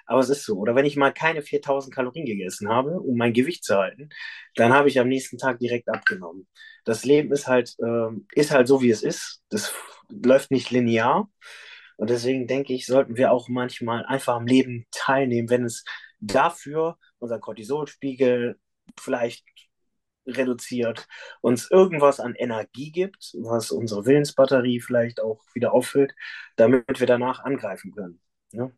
[0.07, 0.57] aber es ist so.
[0.59, 4.09] Oder wenn ich mal keine 4000 Kalorien gegessen habe, um mein Gewicht zu halten,
[4.57, 6.49] dann habe ich am nächsten Tag direkt abgenommen.
[6.85, 9.43] Das Leben ist halt, ähm, ist halt so, wie es ist.
[9.51, 9.73] Das
[10.11, 11.31] läuft nicht linear.
[11.97, 15.85] Und deswegen denke ich, sollten wir auch manchmal einfach am Leben teilnehmen, wenn es
[16.21, 18.59] dafür unser Cortisolspiegel
[18.99, 19.45] vielleicht
[20.27, 21.09] reduziert,
[21.41, 26.15] uns irgendwas an Energie gibt, was unsere Willensbatterie vielleicht auch wieder auffüllt,
[26.57, 28.21] damit wir danach angreifen können.
[28.53, 28.73] Ne?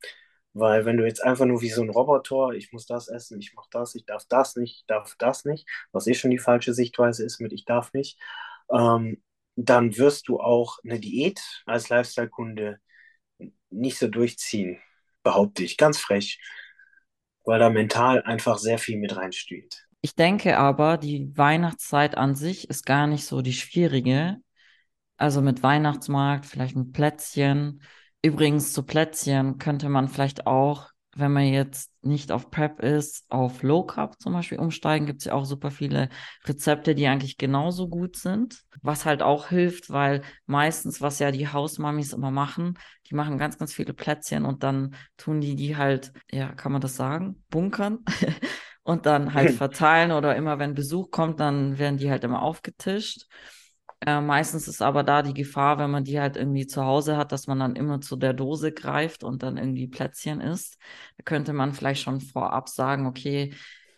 [0.53, 3.55] Weil wenn du jetzt einfach nur wie so ein Roboter, ich muss das essen, ich
[3.55, 6.75] mache das, ich darf das nicht, ich darf das nicht, was eh schon die falsche
[6.75, 8.19] Sichtweise ist mit ich darf nicht,
[8.71, 9.23] ähm,
[9.69, 12.79] dann wirst du auch eine Diät als Lifestyle-Kunde
[13.71, 14.79] nicht so durchziehen,
[15.23, 16.41] behaupte ich, ganz frech,
[17.45, 19.87] weil da mental einfach sehr viel mit reinspielt.
[20.03, 24.39] Ich denke aber, die Weihnachtszeit an sich ist gar nicht so die schwierige.
[25.17, 27.83] Also mit Weihnachtsmarkt, vielleicht mit Plätzchen.
[28.23, 33.63] Übrigens zu Plätzchen könnte man vielleicht auch, wenn man jetzt nicht auf Prep ist, auf
[33.63, 35.07] Low Carb zum Beispiel umsteigen.
[35.07, 36.09] Gibt es ja auch super viele
[36.45, 38.63] Rezepte, die eigentlich genauso gut sind.
[38.83, 42.79] Was halt auch hilft, weil meistens, was ja die Hausmamis immer machen,
[43.09, 46.81] die machen ganz, ganz viele Plätzchen und dann tun die die halt, ja, kann man
[46.81, 48.05] das sagen, bunkern
[48.83, 53.27] und dann halt verteilen oder immer wenn Besuch kommt, dann werden die halt immer aufgetischt.
[54.07, 57.33] Äh, meistens ist aber da die Gefahr, wenn man die halt irgendwie zu Hause hat,
[57.33, 60.79] dass man dann immer zu der Dose greift und dann irgendwie Plätzchen isst.
[61.19, 63.53] Da könnte man vielleicht schon vorab sagen, okay,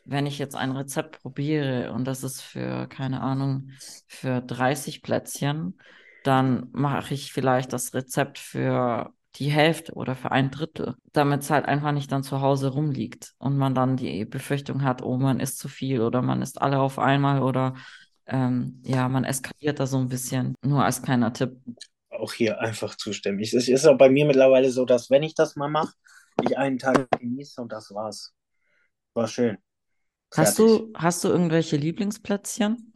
[0.05, 3.71] wenn ich jetzt ein Rezept probiere und das ist für, keine Ahnung,
[4.09, 5.79] für 30 Plätzchen,
[6.25, 11.51] dann mache ich vielleicht das Rezept für die Hälfte oder für ein Drittel, damit es
[11.51, 15.41] halt einfach nicht dann zu Hause rumliegt und man dann die Befürchtung hat, oh, man
[15.41, 17.75] isst zu viel oder man isst alle auf einmal oder
[18.33, 20.55] ähm, ja, man eskaliert da so ein bisschen.
[20.65, 21.57] Nur als kleiner Tipp.
[22.09, 23.41] Auch hier einfach zustimmen.
[23.41, 25.93] Es ist auch bei mir mittlerweile so, dass wenn ich das mal mache,
[26.43, 28.33] ich einen Tag genieße und das war's.
[29.15, 29.59] War schön.
[30.35, 32.95] Hast du, hast du irgendwelche Lieblingsplätzchen?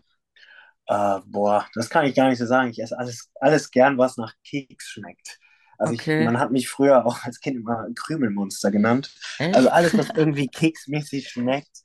[0.89, 2.71] Uh, boah, das kann ich gar nicht so sagen.
[2.71, 5.39] Ich esse alles, alles gern, was nach Keks schmeckt.
[5.79, 6.21] Also okay.
[6.21, 9.13] ich, man hat mich früher auch als Kind immer Krümelmonster genannt.
[9.39, 9.55] Echt?
[9.55, 11.83] Also alles, was irgendwie keksmäßig schmeckt,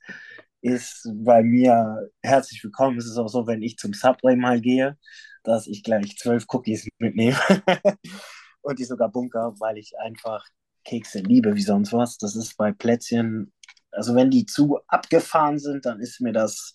[0.62, 2.96] ist bei mir herzlich willkommen.
[2.96, 4.96] Es ist auch so, wenn ich zum Subway mal gehe,
[5.42, 7.36] dass ich gleich zwölf Cookies mitnehme
[8.62, 10.46] und die sogar bunker, weil ich einfach
[10.84, 12.16] Kekse liebe wie sonst was.
[12.16, 13.52] Das ist bei Plätzchen,
[13.90, 16.72] also wenn die zu abgefahren sind, dann ist mir das,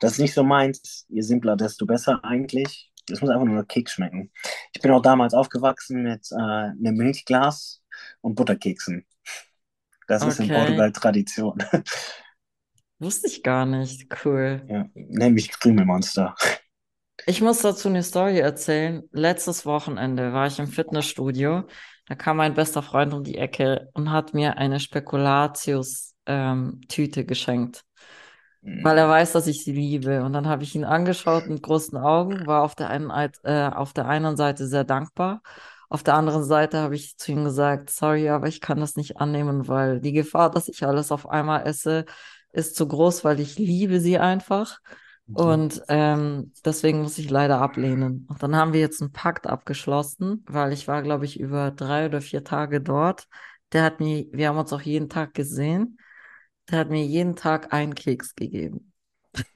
[0.00, 1.04] das nicht so meins.
[1.08, 2.90] Je simpler, desto besser eigentlich.
[3.10, 4.32] Es muss einfach nur Keks schmecken.
[4.74, 7.82] Ich bin auch damals aufgewachsen mit äh, einem Milchglas
[8.22, 9.06] und Butterkeksen.
[10.06, 10.30] Das okay.
[10.30, 11.62] ist in Portugal Tradition.
[12.98, 14.06] Wusste ich gar nicht.
[14.24, 14.62] Cool.
[14.68, 16.34] Ja, nämlich Krümelmonster.
[17.26, 19.02] Ich muss dazu eine Story erzählen.
[19.12, 21.64] Letztes Wochenende war ich im Fitnessstudio.
[22.06, 27.84] Da kam mein bester Freund um die Ecke und hat mir eine Spekulatius-Tüte ähm, geschenkt
[28.82, 30.22] weil er weiß, dass ich sie liebe.
[30.24, 33.10] Und dann habe ich ihn angeschaut mit großen Augen, war auf der einen,
[33.44, 35.42] äh, auf der einen Seite sehr dankbar.
[35.88, 39.18] Auf der anderen Seite habe ich zu ihm gesagt, sorry, aber ich kann das nicht
[39.18, 42.04] annehmen, weil die Gefahr, dass ich alles auf einmal esse,
[42.52, 44.78] ist zu groß, weil ich liebe sie einfach.
[45.34, 48.26] Und ähm, deswegen muss ich leider ablehnen.
[48.30, 52.06] Und dann haben wir jetzt einen Pakt abgeschlossen, weil ich war, glaube ich, über drei
[52.06, 53.26] oder vier Tage dort.
[53.72, 55.98] Der hat mir, wir haben uns auch jeden Tag gesehen.
[56.70, 58.92] Der hat mir jeden Tag einen Keks gegeben.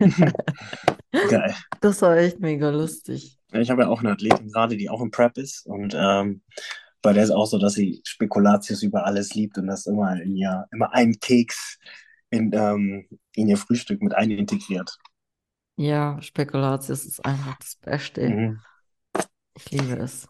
[1.29, 1.55] Geil.
[1.81, 3.39] Das war echt mega lustig.
[3.53, 5.67] Ich habe ja auch eine Athletin gerade, die auch im Prep ist.
[5.67, 6.43] Und ähm,
[7.01, 10.37] bei der ist auch so, dass sie Spekulatius über alles liebt und das immer in
[10.37, 11.79] ihr, immer einen Keks
[12.33, 14.99] in, ähm, in ihr Frühstück mit ein integriert.
[15.77, 18.29] Ja, Spekulatius ist einfach das Beste.
[18.29, 18.61] Mhm.
[19.55, 20.29] Ich liebe es.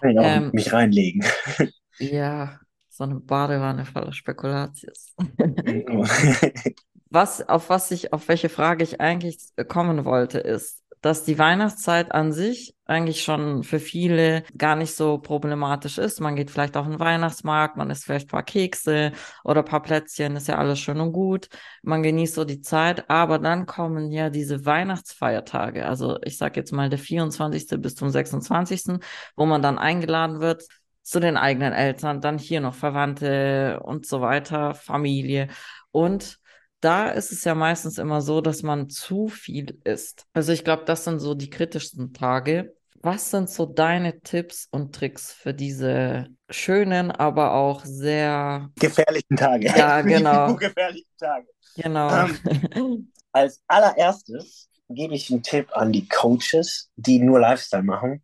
[0.00, 1.24] Kann ich auch ähm, mich reinlegen.
[1.98, 5.14] Ja, so eine Badewanne voller Spekulatius.
[7.10, 9.38] was, auf was ich, auf welche Frage ich eigentlich
[9.68, 15.18] kommen wollte, ist, dass die Weihnachtszeit an sich eigentlich schon für viele gar nicht so
[15.18, 16.20] problematisch ist.
[16.20, 19.12] Man geht vielleicht auf den Weihnachtsmarkt, man isst vielleicht ein paar Kekse
[19.44, 21.48] oder ein paar Plätzchen, ist ja alles schön und gut.
[21.82, 25.86] Man genießt so die Zeit, aber dann kommen ja diese Weihnachtsfeiertage.
[25.86, 27.80] Also ich sage jetzt mal der 24.
[27.80, 29.00] bis zum 26.,
[29.36, 30.64] wo man dann eingeladen wird
[31.02, 35.48] zu den eigenen Eltern, dann hier noch Verwandte und so weiter, Familie.
[35.90, 36.38] Und
[36.82, 40.26] da ist es ja meistens immer so, dass man zu viel isst.
[40.32, 42.74] Also ich glaube, das sind so die kritischsten Tage.
[43.00, 49.66] Was sind so deine Tipps und Tricks für diese schönen, aber auch sehr gefährlichen Tage?
[49.66, 50.54] Ja, genau.
[50.56, 51.46] gefährlichen Tage.
[51.76, 52.26] Genau.
[52.74, 58.22] Ähm, als allererstes gebe ich einen Tipp an die Coaches, die nur Lifestyle machen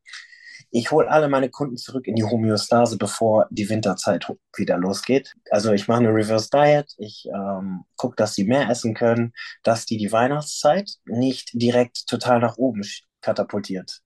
[0.71, 4.27] ich hole alle meine Kunden zurück in die Homöostase, bevor die Winterzeit
[4.57, 5.35] wieder losgeht.
[5.51, 9.87] Also ich mache eine Reverse Diet, ich ähm, gucke, dass sie mehr essen können, dass
[9.87, 12.83] die die Weihnachtszeit nicht direkt total nach oben
[13.21, 14.01] katapultiert.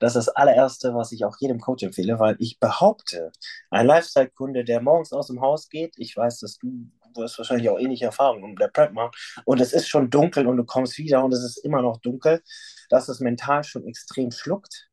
[0.00, 3.30] Das ist das allererste, was ich auch jedem Coach empfehle, weil ich behaupte,
[3.70, 7.68] ein Lifestyle-Kunde, der morgens aus dem Haus geht, ich weiß, dass du, du hast wahrscheinlich
[7.68, 10.98] auch ähnliche Erfahrungen um der Prep macht, und es ist schon dunkel und du kommst
[10.98, 12.42] wieder und es ist immer noch dunkel,
[12.90, 14.88] dass es mental schon extrem schluckt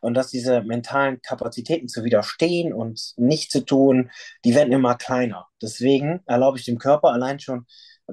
[0.00, 4.10] und dass diese mentalen Kapazitäten zu widerstehen und nicht zu tun,
[4.44, 5.46] die werden immer kleiner.
[5.62, 7.66] Deswegen erlaube ich dem Körper allein schon,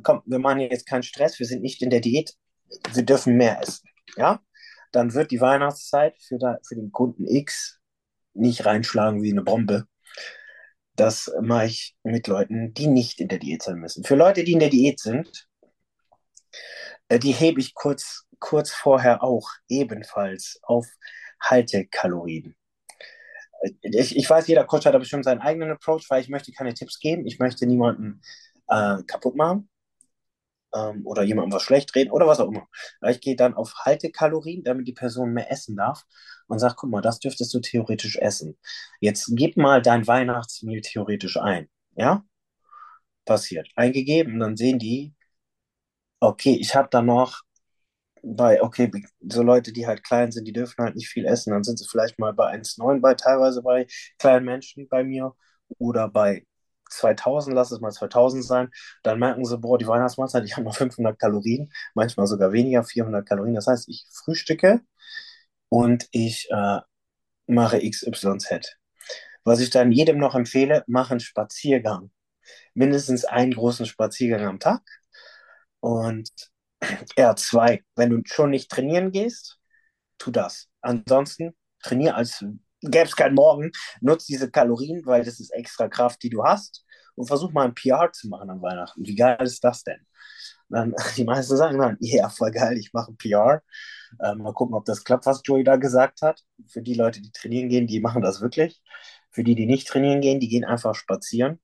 [0.03, 2.33] komm, wir machen jetzt keinen Stress, wir sind nicht in der Diät,
[2.93, 3.89] wir dürfen mehr essen.
[4.15, 4.41] Ja?
[4.91, 7.79] Dann wird die Weihnachtszeit für, da, für den Kunden X
[8.33, 9.85] nicht reinschlagen wie eine Bombe.
[10.95, 14.03] Das mache ich mit Leuten, die nicht in der Diät sein müssen.
[14.03, 15.47] Für Leute, die in der Diät sind,
[17.07, 20.87] äh, die hebe ich kurz, kurz vorher auch ebenfalls auf
[21.41, 22.55] Haltekalorien.
[23.81, 26.73] Ich, ich weiß, jeder Coach hat da bestimmt seinen eigenen Approach, weil ich möchte keine
[26.73, 27.27] Tipps geben.
[27.27, 28.21] Ich möchte niemanden
[28.67, 29.69] äh, kaputt machen
[30.73, 32.67] ähm, oder jemandem was schlecht reden oder was auch immer.
[33.07, 36.05] Ich gehe dann auf Haltekalorien, damit die Person mehr essen darf
[36.47, 38.57] und sage, guck mal, das dürftest du theoretisch essen.
[38.99, 41.69] Jetzt gib mal dein Weihnachtsmehl theoretisch ein.
[41.95, 42.23] Ja?
[43.25, 43.69] Passiert.
[43.75, 45.13] Eingegeben, dann sehen die,
[46.19, 47.41] okay, ich habe da noch
[48.23, 51.63] bei, okay, so Leute, die halt klein sind, die dürfen halt nicht viel essen, dann
[51.63, 53.87] sind sie vielleicht mal bei 1,9 bei teilweise bei
[54.19, 55.33] kleinen Menschen bei mir
[55.79, 56.45] oder bei
[56.89, 58.69] 2000, lass es mal 2000 sein,
[59.03, 63.25] dann merken sie, boah, die Weihnachtsmahlzeit, ich habe noch 500 Kalorien, manchmal sogar weniger, 400
[63.27, 63.55] Kalorien.
[63.55, 64.81] Das heißt, ich frühstücke
[65.69, 66.79] und ich äh,
[67.47, 68.77] mache XYZ.
[69.43, 72.11] Was ich dann jedem noch empfehle, mach einen Spaziergang.
[72.75, 74.81] Mindestens einen großen Spaziergang am Tag.
[75.79, 76.50] Und
[77.17, 77.83] ja, zwei.
[77.95, 79.59] Wenn du schon nicht trainieren gehst,
[80.17, 80.69] tu das.
[80.81, 82.43] Ansonsten trainier als
[82.81, 83.71] gäbe es keinen Morgen.
[84.01, 86.83] Nutz diese Kalorien, weil das ist extra Kraft, die du hast.
[87.15, 89.05] Und versuch mal ein PR zu machen an Weihnachten.
[89.05, 89.99] Wie geil ist das denn?
[90.69, 93.61] Dann, die meisten sagen dann, ja, yeah, voll geil, ich mache ein PR.
[94.23, 96.41] Ähm, mal gucken, ob das klappt, was Joey da gesagt hat.
[96.67, 98.81] Für die Leute, die trainieren gehen, die machen das wirklich.
[99.31, 101.59] Für die, die nicht trainieren gehen, die gehen einfach spazieren.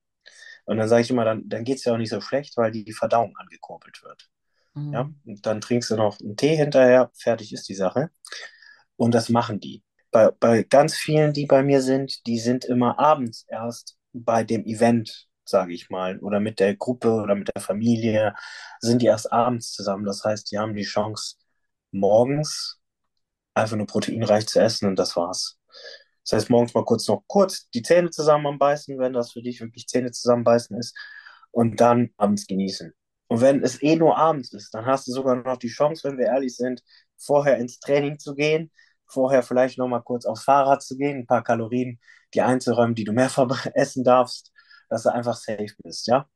[0.66, 2.72] Und dann sage ich immer, dann, dann geht es ja auch nicht so schlecht, weil
[2.72, 4.30] die Verdauung angekurbelt wird.
[4.78, 4.94] Mhm.
[4.94, 5.10] Ja?
[5.26, 8.10] Und dann trinkst du noch einen Tee hinterher, fertig ist die Sache.
[8.96, 9.84] Und das machen die.
[10.12, 14.66] Bei, bei ganz vielen, die bei mir sind, die sind immer abends erst bei dem
[14.66, 18.34] Event, sage ich mal, oder mit der Gruppe oder mit der Familie,
[18.80, 20.06] sind die erst abends zusammen.
[20.06, 21.36] Das heißt, die haben die Chance,
[21.92, 22.80] morgens
[23.54, 25.58] einfach nur proteinreich zu essen und das war's.
[26.24, 29.88] Das heißt, morgens mal kurz noch kurz die Zähne zusammenbeißen, wenn das für dich wirklich
[29.88, 30.96] Zähne zusammenbeißen ist,
[31.52, 32.94] und dann abends genießen.
[33.28, 36.18] Und wenn es eh nur abends ist, dann hast du sogar noch die Chance, wenn
[36.18, 36.82] wir ehrlich sind,
[37.18, 38.72] vorher ins Training zu gehen,
[39.06, 42.00] vorher vielleicht noch mal kurz aufs Fahrrad zu gehen, ein paar Kalorien,
[42.34, 43.30] die einzuräumen, die du mehr
[43.74, 44.52] essen darfst,
[44.90, 46.28] dass du einfach safe bist, ja.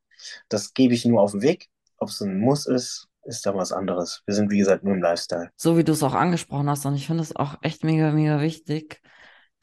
[0.48, 1.68] Das gebe ich nur auf den Weg.
[1.96, 4.22] Ob es ein Muss ist, ist da was anderes.
[4.26, 5.50] Wir sind, wie gesagt, nur im Lifestyle.
[5.56, 8.40] So wie du es auch angesprochen hast, und ich finde es auch echt mega, mega
[8.40, 9.00] wichtig.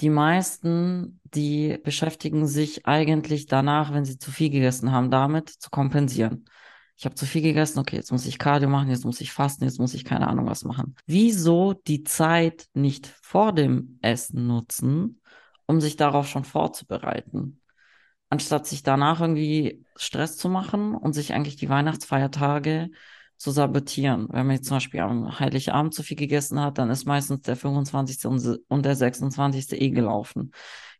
[0.02, 5.70] Die meisten, die beschäftigen sich eigentlich danach, wenn sie zu viel gegessen haben, damit zu
[5.70, 6.46] kompensieren.
[7.00, 9.64] Ich habe zu viel gegessen, okay, jetzt muss ich Cardio machen, jetzt muss ich fasten,
[9.64, 10.96] jetzt muss ich keine Ahnung was machen.
[11.06, 15.22] Wieso die Zeit nicht vor dem Essen nutzen,
[15.66, 17.62] um sich darauf schon vorzubereiten?
[18.30, 22.90] Anstatt sich danach irgendwie Stress zu machen und sich eigentlich die Weihnachtsfeiertage
[23.38, 24.28] zu sabotieren.
[24.30, 27.56] Wenn man jetzt zum Beispiel am Heiligabend zu viel gegessen hat, dann ist meistens der
[27.56, 28.26] 25.
[28.68, 29.72] und der 26.
[29.72, 30.52] eh gelaufen.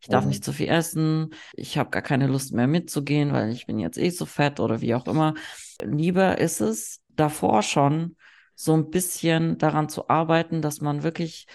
[0.02, 0.30] Ich darf mhm.
[0.30, 3.98] nicht zu viel essen, ich habe gar keine Lust mehr mitzugehen, weil ich bin jetzt
[3.98, 5.34] eh so fett oder wie auch immer.
[5.82, 8.16] Lieber ist es davor schon
[8.56, 11.48] so ein bisschen daran zu arbeiten, dass man wirklich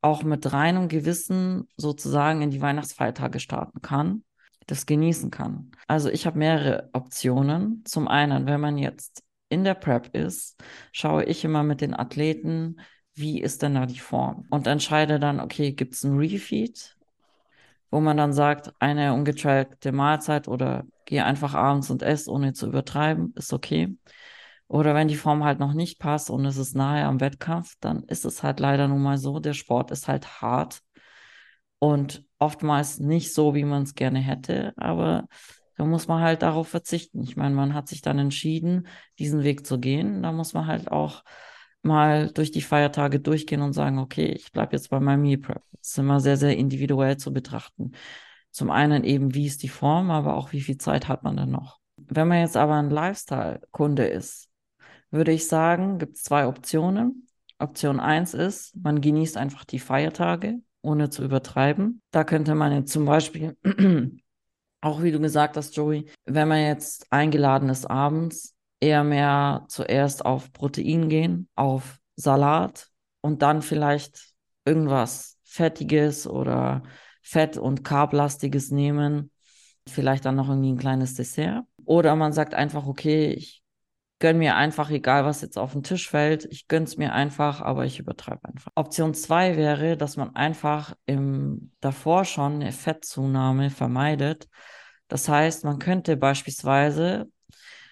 [0.00, 4.22] auch mit reinem Gewissen sozusagen in die Weihnachtsfeiertage starten kann,
[4.66, 5.72] das genießen kann.
[5.86, 7.82] Also ich habe mehrere Optionen.
[7.84, 10.56] Zum einen, wenn man jetzt in der Prep ist,
[10.92, 12.80] schaue ich immer mit den Athleten,
[13.14, 14.46] wie ist denn da die Form?
[14.50, 16.96] Und entscheide dann, okay, gibt es ein Refeed,
[17.90, 22.66] wo man dann sagt, eine ungetrackte Mahlzeit oder geh einfach abends und ess, ohne zu
[22.66, 23.96] übertreiben, ist okay.
[24.66, 28.02] Oder wenn die Form halt noch nicht passt und es ist nahe am Wettkampf, dann
[28.04, 30.82] ist es halt leider nun mal so, der Sport ist halt hart
[31.78, 35.26] und oftmals nicht so, wie man es gerne hätte, aber
[35.76, 37.22] da muss man halt darauf verzichten.
[37.22, 38.88] Ich meine, man hat sich dann entschieden,
[39.20, 40.24] diesen Weg zu gehen.
[40.24, 41.22] Da muss man halt auch
[41.82, 45.62] mal durch die Feiertage durchgehen und sagen, okay, ich bleibe jetzt bei meinem Meal Prep.
[45.72, 47.92] Das ist immer sehr, sehr individuell zu betrachten.
[48.50, 51.50] Zum einen eben, wie ist die Form, aber auch, wie viel Zeit hat man dann
[51.50, 51.78] noch.
[51.96, 54.48] Wenn man jetzt aber ein Lifestyle-Kunde ist,
[55.10, 57.28] würde ich sagen, gibt es zwei Optionen.
[57.58, 62.02] Option 1 ist, man genießt einfach die Feiertage, ohne zu übertreiben.
[62.10, 63.56] Da könnte man jetzt zum Beispiel
[64.80, 70.24] auch wie du gesagt hast, Joey, wenn man jetzt eingeladen ist abends, eher mehr zuerst
[70.24, 72.88] auf Protein gehen, auf Salat
[73.20, 76.82] und dann vielleicht irgendwas Fettiges oder
[77.22, 79.30] Fett- und Carblastiges nehmen.
[79.88, 81.64] Vielleicht dann noch irgendwie ein kleines Dessert.
[81.84, 83.62] Oder man sagt einfach, okay, ich
[84.18, 87.84] gönn mir einfach, egal was jetzt auf den Tisch fällt, ich gönn's mir einfach, aber
[87.84, 88.72] ich übertreibe einfach.
[88.74, 94.48] Option zwei wäre, dass man einfach im davor schon eine Fettzunahme vermeidet.
[95.06, 97.30] Das heißt, man könnte beispielsweise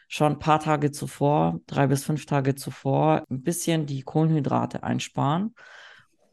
[0.08, 5.54] schon ein paar Tage zuvor, drei bis fünf Tage zuvor, ein bisschen die Kohlenhydrate einsparen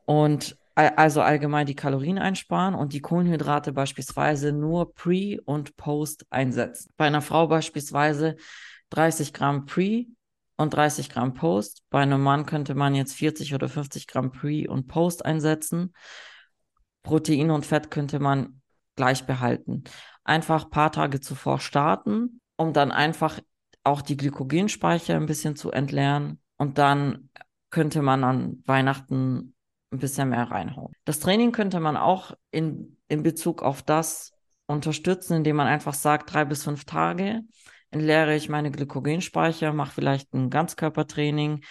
[0.05, 6.91] und also allgemein die Kalorien einsparen und die Kohlenhydrate beispielsweise nur pre und post einsetzen.
[6.97, 8.35] Bei einer Frau beispielsweise
[8.89, 10.05] 30 Gramm Pre
[10.57, 11.83] und 30 Gramm Post.
[11.89, 15.93] Bei einem Mann könnte man jetzt 40 oder 50 Gramm Pre und Post einsetzen.
[17.03, 18.61] Protein und Fett könnte man
[18.95, 19.83] gleich behalten.
[20.23, 23.39] Einfach ein paar Tage zuvor starten, um dann einfach
[23.83, 26.39] auch die Glykogenspeicher ein bisschen zu entleeren.
[26.57, 27.29] Und dann
[27.69, 29.55] könnte man an Weihnachten
[29.91, 30.93] ein bisschen mehr reinhauen.
[31.05, 34.33] Das Training könnte man auch in, in Bezug auf das
[34.65, 37.41] unterstützen, indem man einfach sagt, drei bis fünf Tage
[37.91, 41.63] entleere ich meine Glykogenspeicher, mache vielleicht ein Ganzkörpertraining,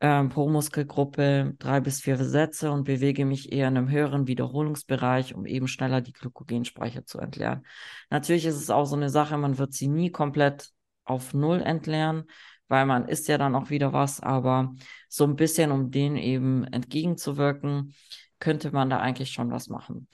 [0.00, 5.34] ähm, pro Muskelgruppe drei bis vier Sätze und bewege mich eher in einem höheren Wiederholungsbereich,
[5.34, 7.64] um eben schneller die Glykogenspeicher zu entleeren.
[8.10, 10.70] Natürlich ist es auch so eine Sache, man wird sie nie komplett
[11.04, 12.24] auf Null entleeren,
[12.68, 14.74] weil man isst ja dann auch wieder was, aber
[15.08, 17.94] so ein bisschen, um denen eben entgegenzuwirken,
[18.38, 20.08] könnte man da eigentlich schon was machen.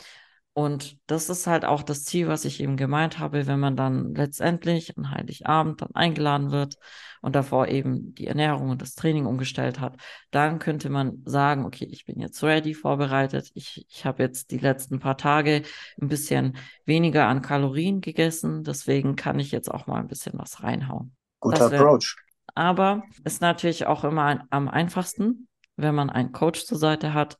[0.54, 4.12] Und das ist halt auch das Ziel, was ich eben gemeint habe, wenn man dann
[4.14, 6.78] letztendlich an Heiligabend dann eingeladen wird
[7.22, 9.96] und davor eben die Ernährung und das Training umgestellt hat,
[10.32, 13.50] dann könnte man sagen, okay, ich bin jetzt ready, vorbereitet.
[13.54, 15.62] Ich, ich habe jetzt die letzten paar Tage
[16.00, 20.64] ein bisschen weniger an Kalorien gegessen, deswegen kann ich jetzt auch mal ein bisschen was
[20.64, 21.14] reinhauen.
[21.38, 22.16] Guter wär, Approach.
[22.56, 25.46] Aber ist natürlich auch immer ein, am einfachsten,
[25.76, 27.38] wenn man einen Coach zur Seite hat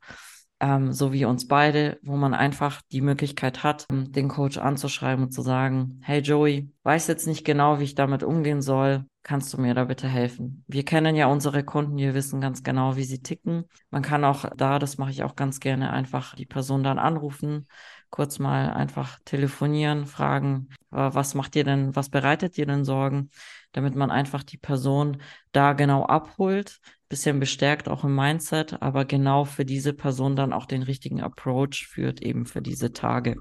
[0.59, 5.25] ähm, so wie uns beide, wo man einfach die Möglichkeit hat, ähm, den Coach anzuschreiben
[5.25, 9.05] und zu sagen, hey Joey, weiß jetzt nicht genau, wie ich damit umgehen soll.
[9.23, 10.63] Kannst du mir da bitte helfen?
[10.67, 13.65] Wir kennen ja unsere Kunden, wir wissen ganz genau, wie sie ticken.
[13.91, 17.67] Man kann auch da, das mache ich auch ganz gerne, einfach die Person dann anrufen,
[18.09, 23.29] kurz mal einfach telefonieren, fragen, was macht ihr denn, was bereitet ihr denn Sorgen,
[23.71, 29.45] damit man einfach die Person da genau abholt, bisschen bestärkt auch im Mindset, aber genau
[29.45, 33.35] für diese Person dann auch den richtigen Approach führt, eben für diese Tage.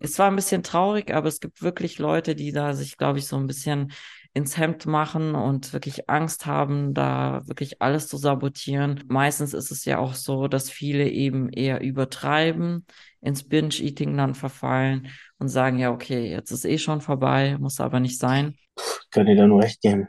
[0.00, 3.26] Es war ein bisschen traurig, aber es gibt wirklich Leute, die da sich, glaube ich,
[3.26, 3.92] so ein bisschen
[4.36, 9.02] ins Hemd machen und wirklich Angst haben, da wirklich alles zu sabotieren.
[9.08, 12.84] Meistens ist es ja auch so, dass viele eben eher übertreiben,
[13.22, 15.08] ins Binge-Eating dann verfallen
[15.38, 18.56] und sagen, ja, okay, jetzt ist eh schon vorbei, muss aber nicht sein.
[19.10, 20.08] Kann dir da nur recht geben.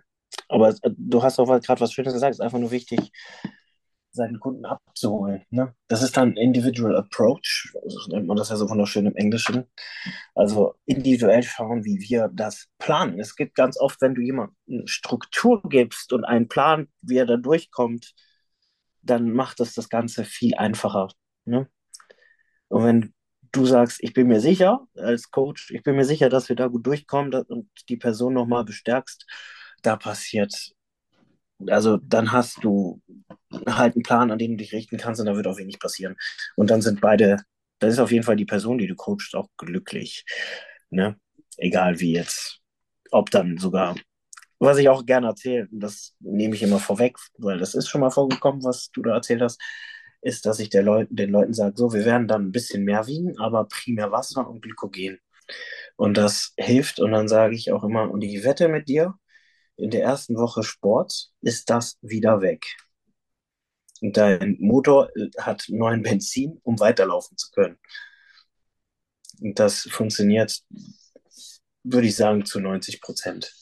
[0.50, 3.00] Aber äh, du hast auch gerade was Schönes gesagt, es ist einfach nur wichtig,
[4.18, 5.44] seinen Kunden abzuholen.
[5.50, 5.74] Ne?
[5.88, 9.64] Das ist dann Individual Approach, so nennt man das ja so wunderschön im Englischen.
[10.36, 13.20] Also individuell schauen, wie wir das planen.
[13.20, 17.38] Es gibt ganz oft, wenn du jemandem Struktur gibst und einen Plan, wie er da
[17.38, 18.14] durchkommt,
[19.02, 21.08] dann macht das das Ganze viel einfacher.
[21.46, 21.70] Ne?
[22.68, 23.14] Und wenn
[23.52, 26.68] du sagst, ich bin mir sicher als Coach, ich bin mir sicher, dass wir da
[26.68, 29.26] gut durchkommen und die Person nochmal bestärkst,
[29.82, 30.74] da passiert.
[31.66, 33.02] Also dann hast du
[33.68, 36.16] halt einen Plan, an den du dich richten kannst und da wird auch wenig passieren.
[36.56, 37.38] Und dann sind beide,
[37.80, 40.26] das ist auf jeden Fall die Person, die du coachst, auch glücklich.
[40.90, 41.18] Ne?
[41.58, 42.60] Egal wie jetzt,
[43.12, 43.96] ob dann sogar,
[44.60, 48.12] was ich auch gerne erzähle, das nehme ich immer vorweg, weil das ist schon mal
[48.12, 49.60] vorgekommen, was du da erzählt hast,
[50.22, 53.38] ist, dass ich Leut den Leuten sage, so, wir werden dann ein bisschen mehr wiegen,
[53.40, 55.20] aber primär Wasser und Glykogen.
[55.96, 57.00] Und das hilft.
[57.00, 59.16] Und dann sage ich auch immer, und ich wette mit dir,
[59.78, 62.66] in der ersten Woche Sport ist das wieder weg.
[64.02, 67.78] Und dein Motor äh, hat neuen Benzin, um weiterlaufen zu können.
[69.42, 70.62] Und das funktioniert,
[71.84, 73.54] würde ich sagen, zu 90 Prozent.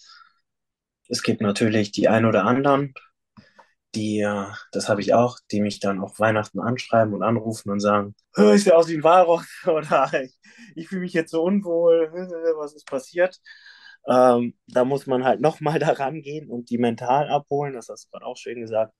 [1.07, 2.93] Es gibt natürlich die ein oder anderen,
[3.93, 4.27] die,
[4.71, 8.63] das habe ich auch, die mich dann auch Weihnachten anschreiben und anrufen und sagen, ich
[8.63, 10.37] sehe aus wie ein Walrock oder ich,
[10.75, 12.11] ich fühle mich jetzt so unwohl,
[12.57, 13.39] was ist passiert?
[14.07, 18.11] Ähm, da muss man halt nochmal daran gehen und die mental abholen, das hast du
[18.11, 18.93] gerade auch schön gesagt.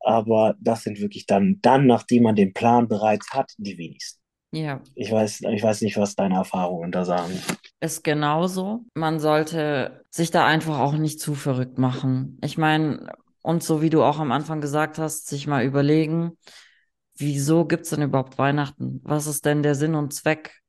[0.00, 4.20] Aber das sind wirklich dann, dann, nachdem man den Plan bereits hat, die wenigsten.
[4.52, 4.80] Ja.
[4.94, 7.32] Ich weiß, ich weiß nicht, was deine Erfahrungen da sagen.
[7.80, 8.84] Ist genauso.
[8.94, 12.38] Man sollte sich da einfach auch nicht zu verrückt machen.
[12.42, 13.12] Ich meine,
[13.42, 16.38] und so wie du auch am Anfang gesagt hast, sich mal überlegen,
[17.16, 19.00] wieso gibt es denn überhaupt Weihnachten?
[19.04, 20.62] Was ist denn der Sinn und Zweck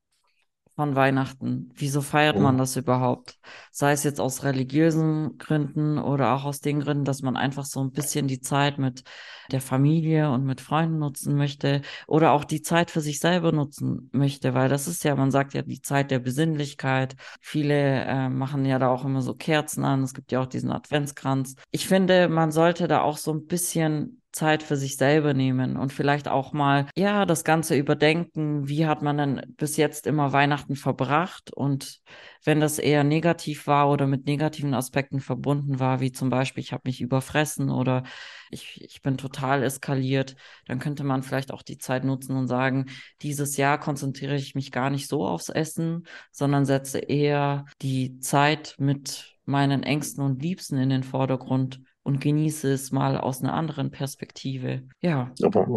[0.78, 1.72] von Weihnachten?
[1.74, 3.40] Wieso feiert man das überhaupt?
[3.72, 7.82] Sei es jetzt aus religiösen Gründen oder auch aus den Gründen, dass man einfach so
[7.84, 9.04] ein bisschen die Zeit mit
[9.52, 14.12] der Familie und mit Freunden nutzen möchte oder auch die Zeit für sich selber nutzen
[14.14, 17.16] möchte, weil das ist ja, man sagt ja die Zeit der Besinnlichkeit.
[17.42, 20.04] Viele äh, machen ja da auch immer so Kerzen an.
[20.04, 21.56] Es gibt ja auch diesen Adventskranz.
[21.72, 25.92] Ich finde, man sollte da auch so ein bisschen Zeit für sich selber nehmen und
[25.92, 28.68] vielleicht auch mal, ja, das Ganze überdenken.
[28.68, 31.52] Wie hat man denn bis jetzt immer Weihnachten verbracht?
[31.52, 32.02] Und
[32.44, 36.72] wenn das eher negativ war oder mit negativen Aspekten verbunden war, wie zum Beispiel, ich
[36.72, 38.04] habe mich überfressen oder
[38.52, 40.36] ich, ich bin total eskaliert,
[40.68, 42.86] dann könnte man vielleicht auch die Zeit nutzen und sagen,
[43.24, 48.76] dieses Jahr konzentriere ich mich gar nicht so aufs Essen, sondern setze eher die Zeit
[48.78, 53.92] mit meinen Ängsten und Liebsten in den Vordergrund und genieße es mal aus einer anderen
[53.92, 54.84] Perspektive.
[55.02, 55.30] Ja.
[55.44, 55.68] Aber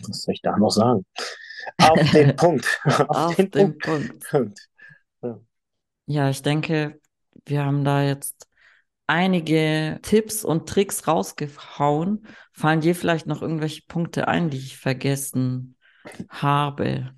[0.00, 1.04] was soll ich da noch sagen?
[1.76, 2.80] Auf den Punkt.
[2.84, 4.24] Auf, Auf den, den, Punkt.
[4.30, 4.58] Punkt.
[5.22, 5.40] Ja.
[6.06, 6.98] ja, ich denke,
[7.44, 8.48] wir haben da jetzt
[9.06, 12.26] einige Tipps und Tricks rausgehauen.
[12.54, 15.76] Fallen dir vielleicht noch irgendwelche Punkte ein, die ich vergessen
[16.30, 17.14] habe?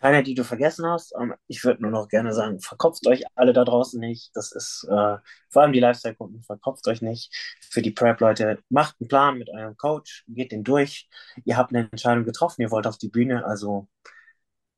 [0.00, 1.14] Keine, die du vergessen hast.
[1.20, 4.30] Ähm, ich würde nur noch gerne sagen, verkopft euch alle da draußen nicht.
[4.34, 5.16] Das ist äh,
[5.50, 7.34] vor allem die Lifestyle-Kunden, verkopft euch nicht.
[7.70, 11.08] Für die Prep-Leute, macht einen Plan mit eurem Coach, geht den durch.
[11.44, 13.88] Ihr habt eine Entscheidung getroffen, ihr wollt auf die Bühne, also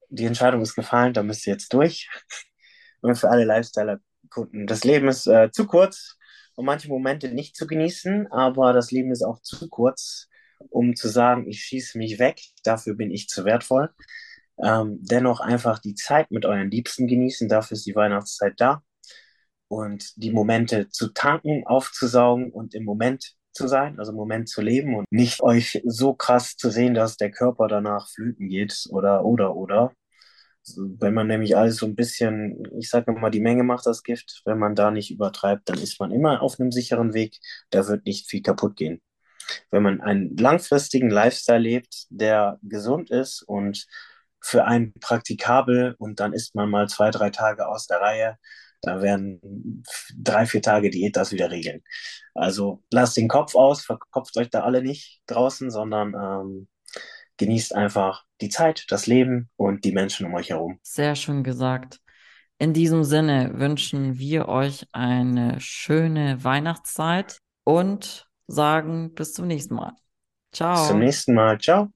[0.09, 2.09] die Entscheidung ist gefallen, da müsst ihr jetzt durch.
[3.01, 6.16] Und für alle Lifestyle-Kunden, das Leben ist äh, zu kurz,
[6.55, 10.29] um manche Momente nicht zu genießen, aber das Leben ist auch zu kurz,
[10.68, 13.91] um zu sagen, ich schieße mich weg, dafür bin ich zu wertvoll.
[14.63, 18.83] Ähm, dennoch einfach die Zeit mit euren Liebsten genießen, dafür ist die Weihnachtszeit da.
[19.69, 24.63] Und die Momente zu tanken, aufzusaugen und im Moment zu sein, also im Moment zu
[24.63, 29.25] leben und nicht euch so krass zu sehen, dass der Körper danach flüten geht oder,
[29.25, 29.93] oder, oder.
[30.77, 34.43] Wenn man nämlich alles so ein bisschen, ich sage mal, die Menge macht das Gift,
[34.45, 37.39] wenn man da nicht übertreibt, dann ist man immer auf einem sicheren Weg,
[37.71, 39.01] da wird nicht viel kaputt gehen.
[39.71, 43.87] Wenn man einen langfristigen Lifestyle lebt, der gesund ist und
[44.43, 48.36] für einen praktikabel und dann ist man mal zwei, drei Tage aus der Reihe,
[48.82, 49.82] da werden
[50.16, 51.82] drei, vier Tage Diät das wieder regeln.
[52.34, 56.68] Also lasst den Kopf aus, verkopft euch da alle nicht draußen, sondern ähm,
[57.36, 60.78] genießt einfach die Zeit, das Leben und die Menschen um euch herum.
[60.82, 62.01] Sehr schön gesagt.
[62.59, 69.95] In diesem Sinne wünschen wir euch eine schöne Weihnachtszeit und sagen bis zum nächsten Mal.
[70.53, 70.74] Ciao.
[70.74, 71.59] Bis zum nächsten Mal.
[71.59, 71.88] Ciao.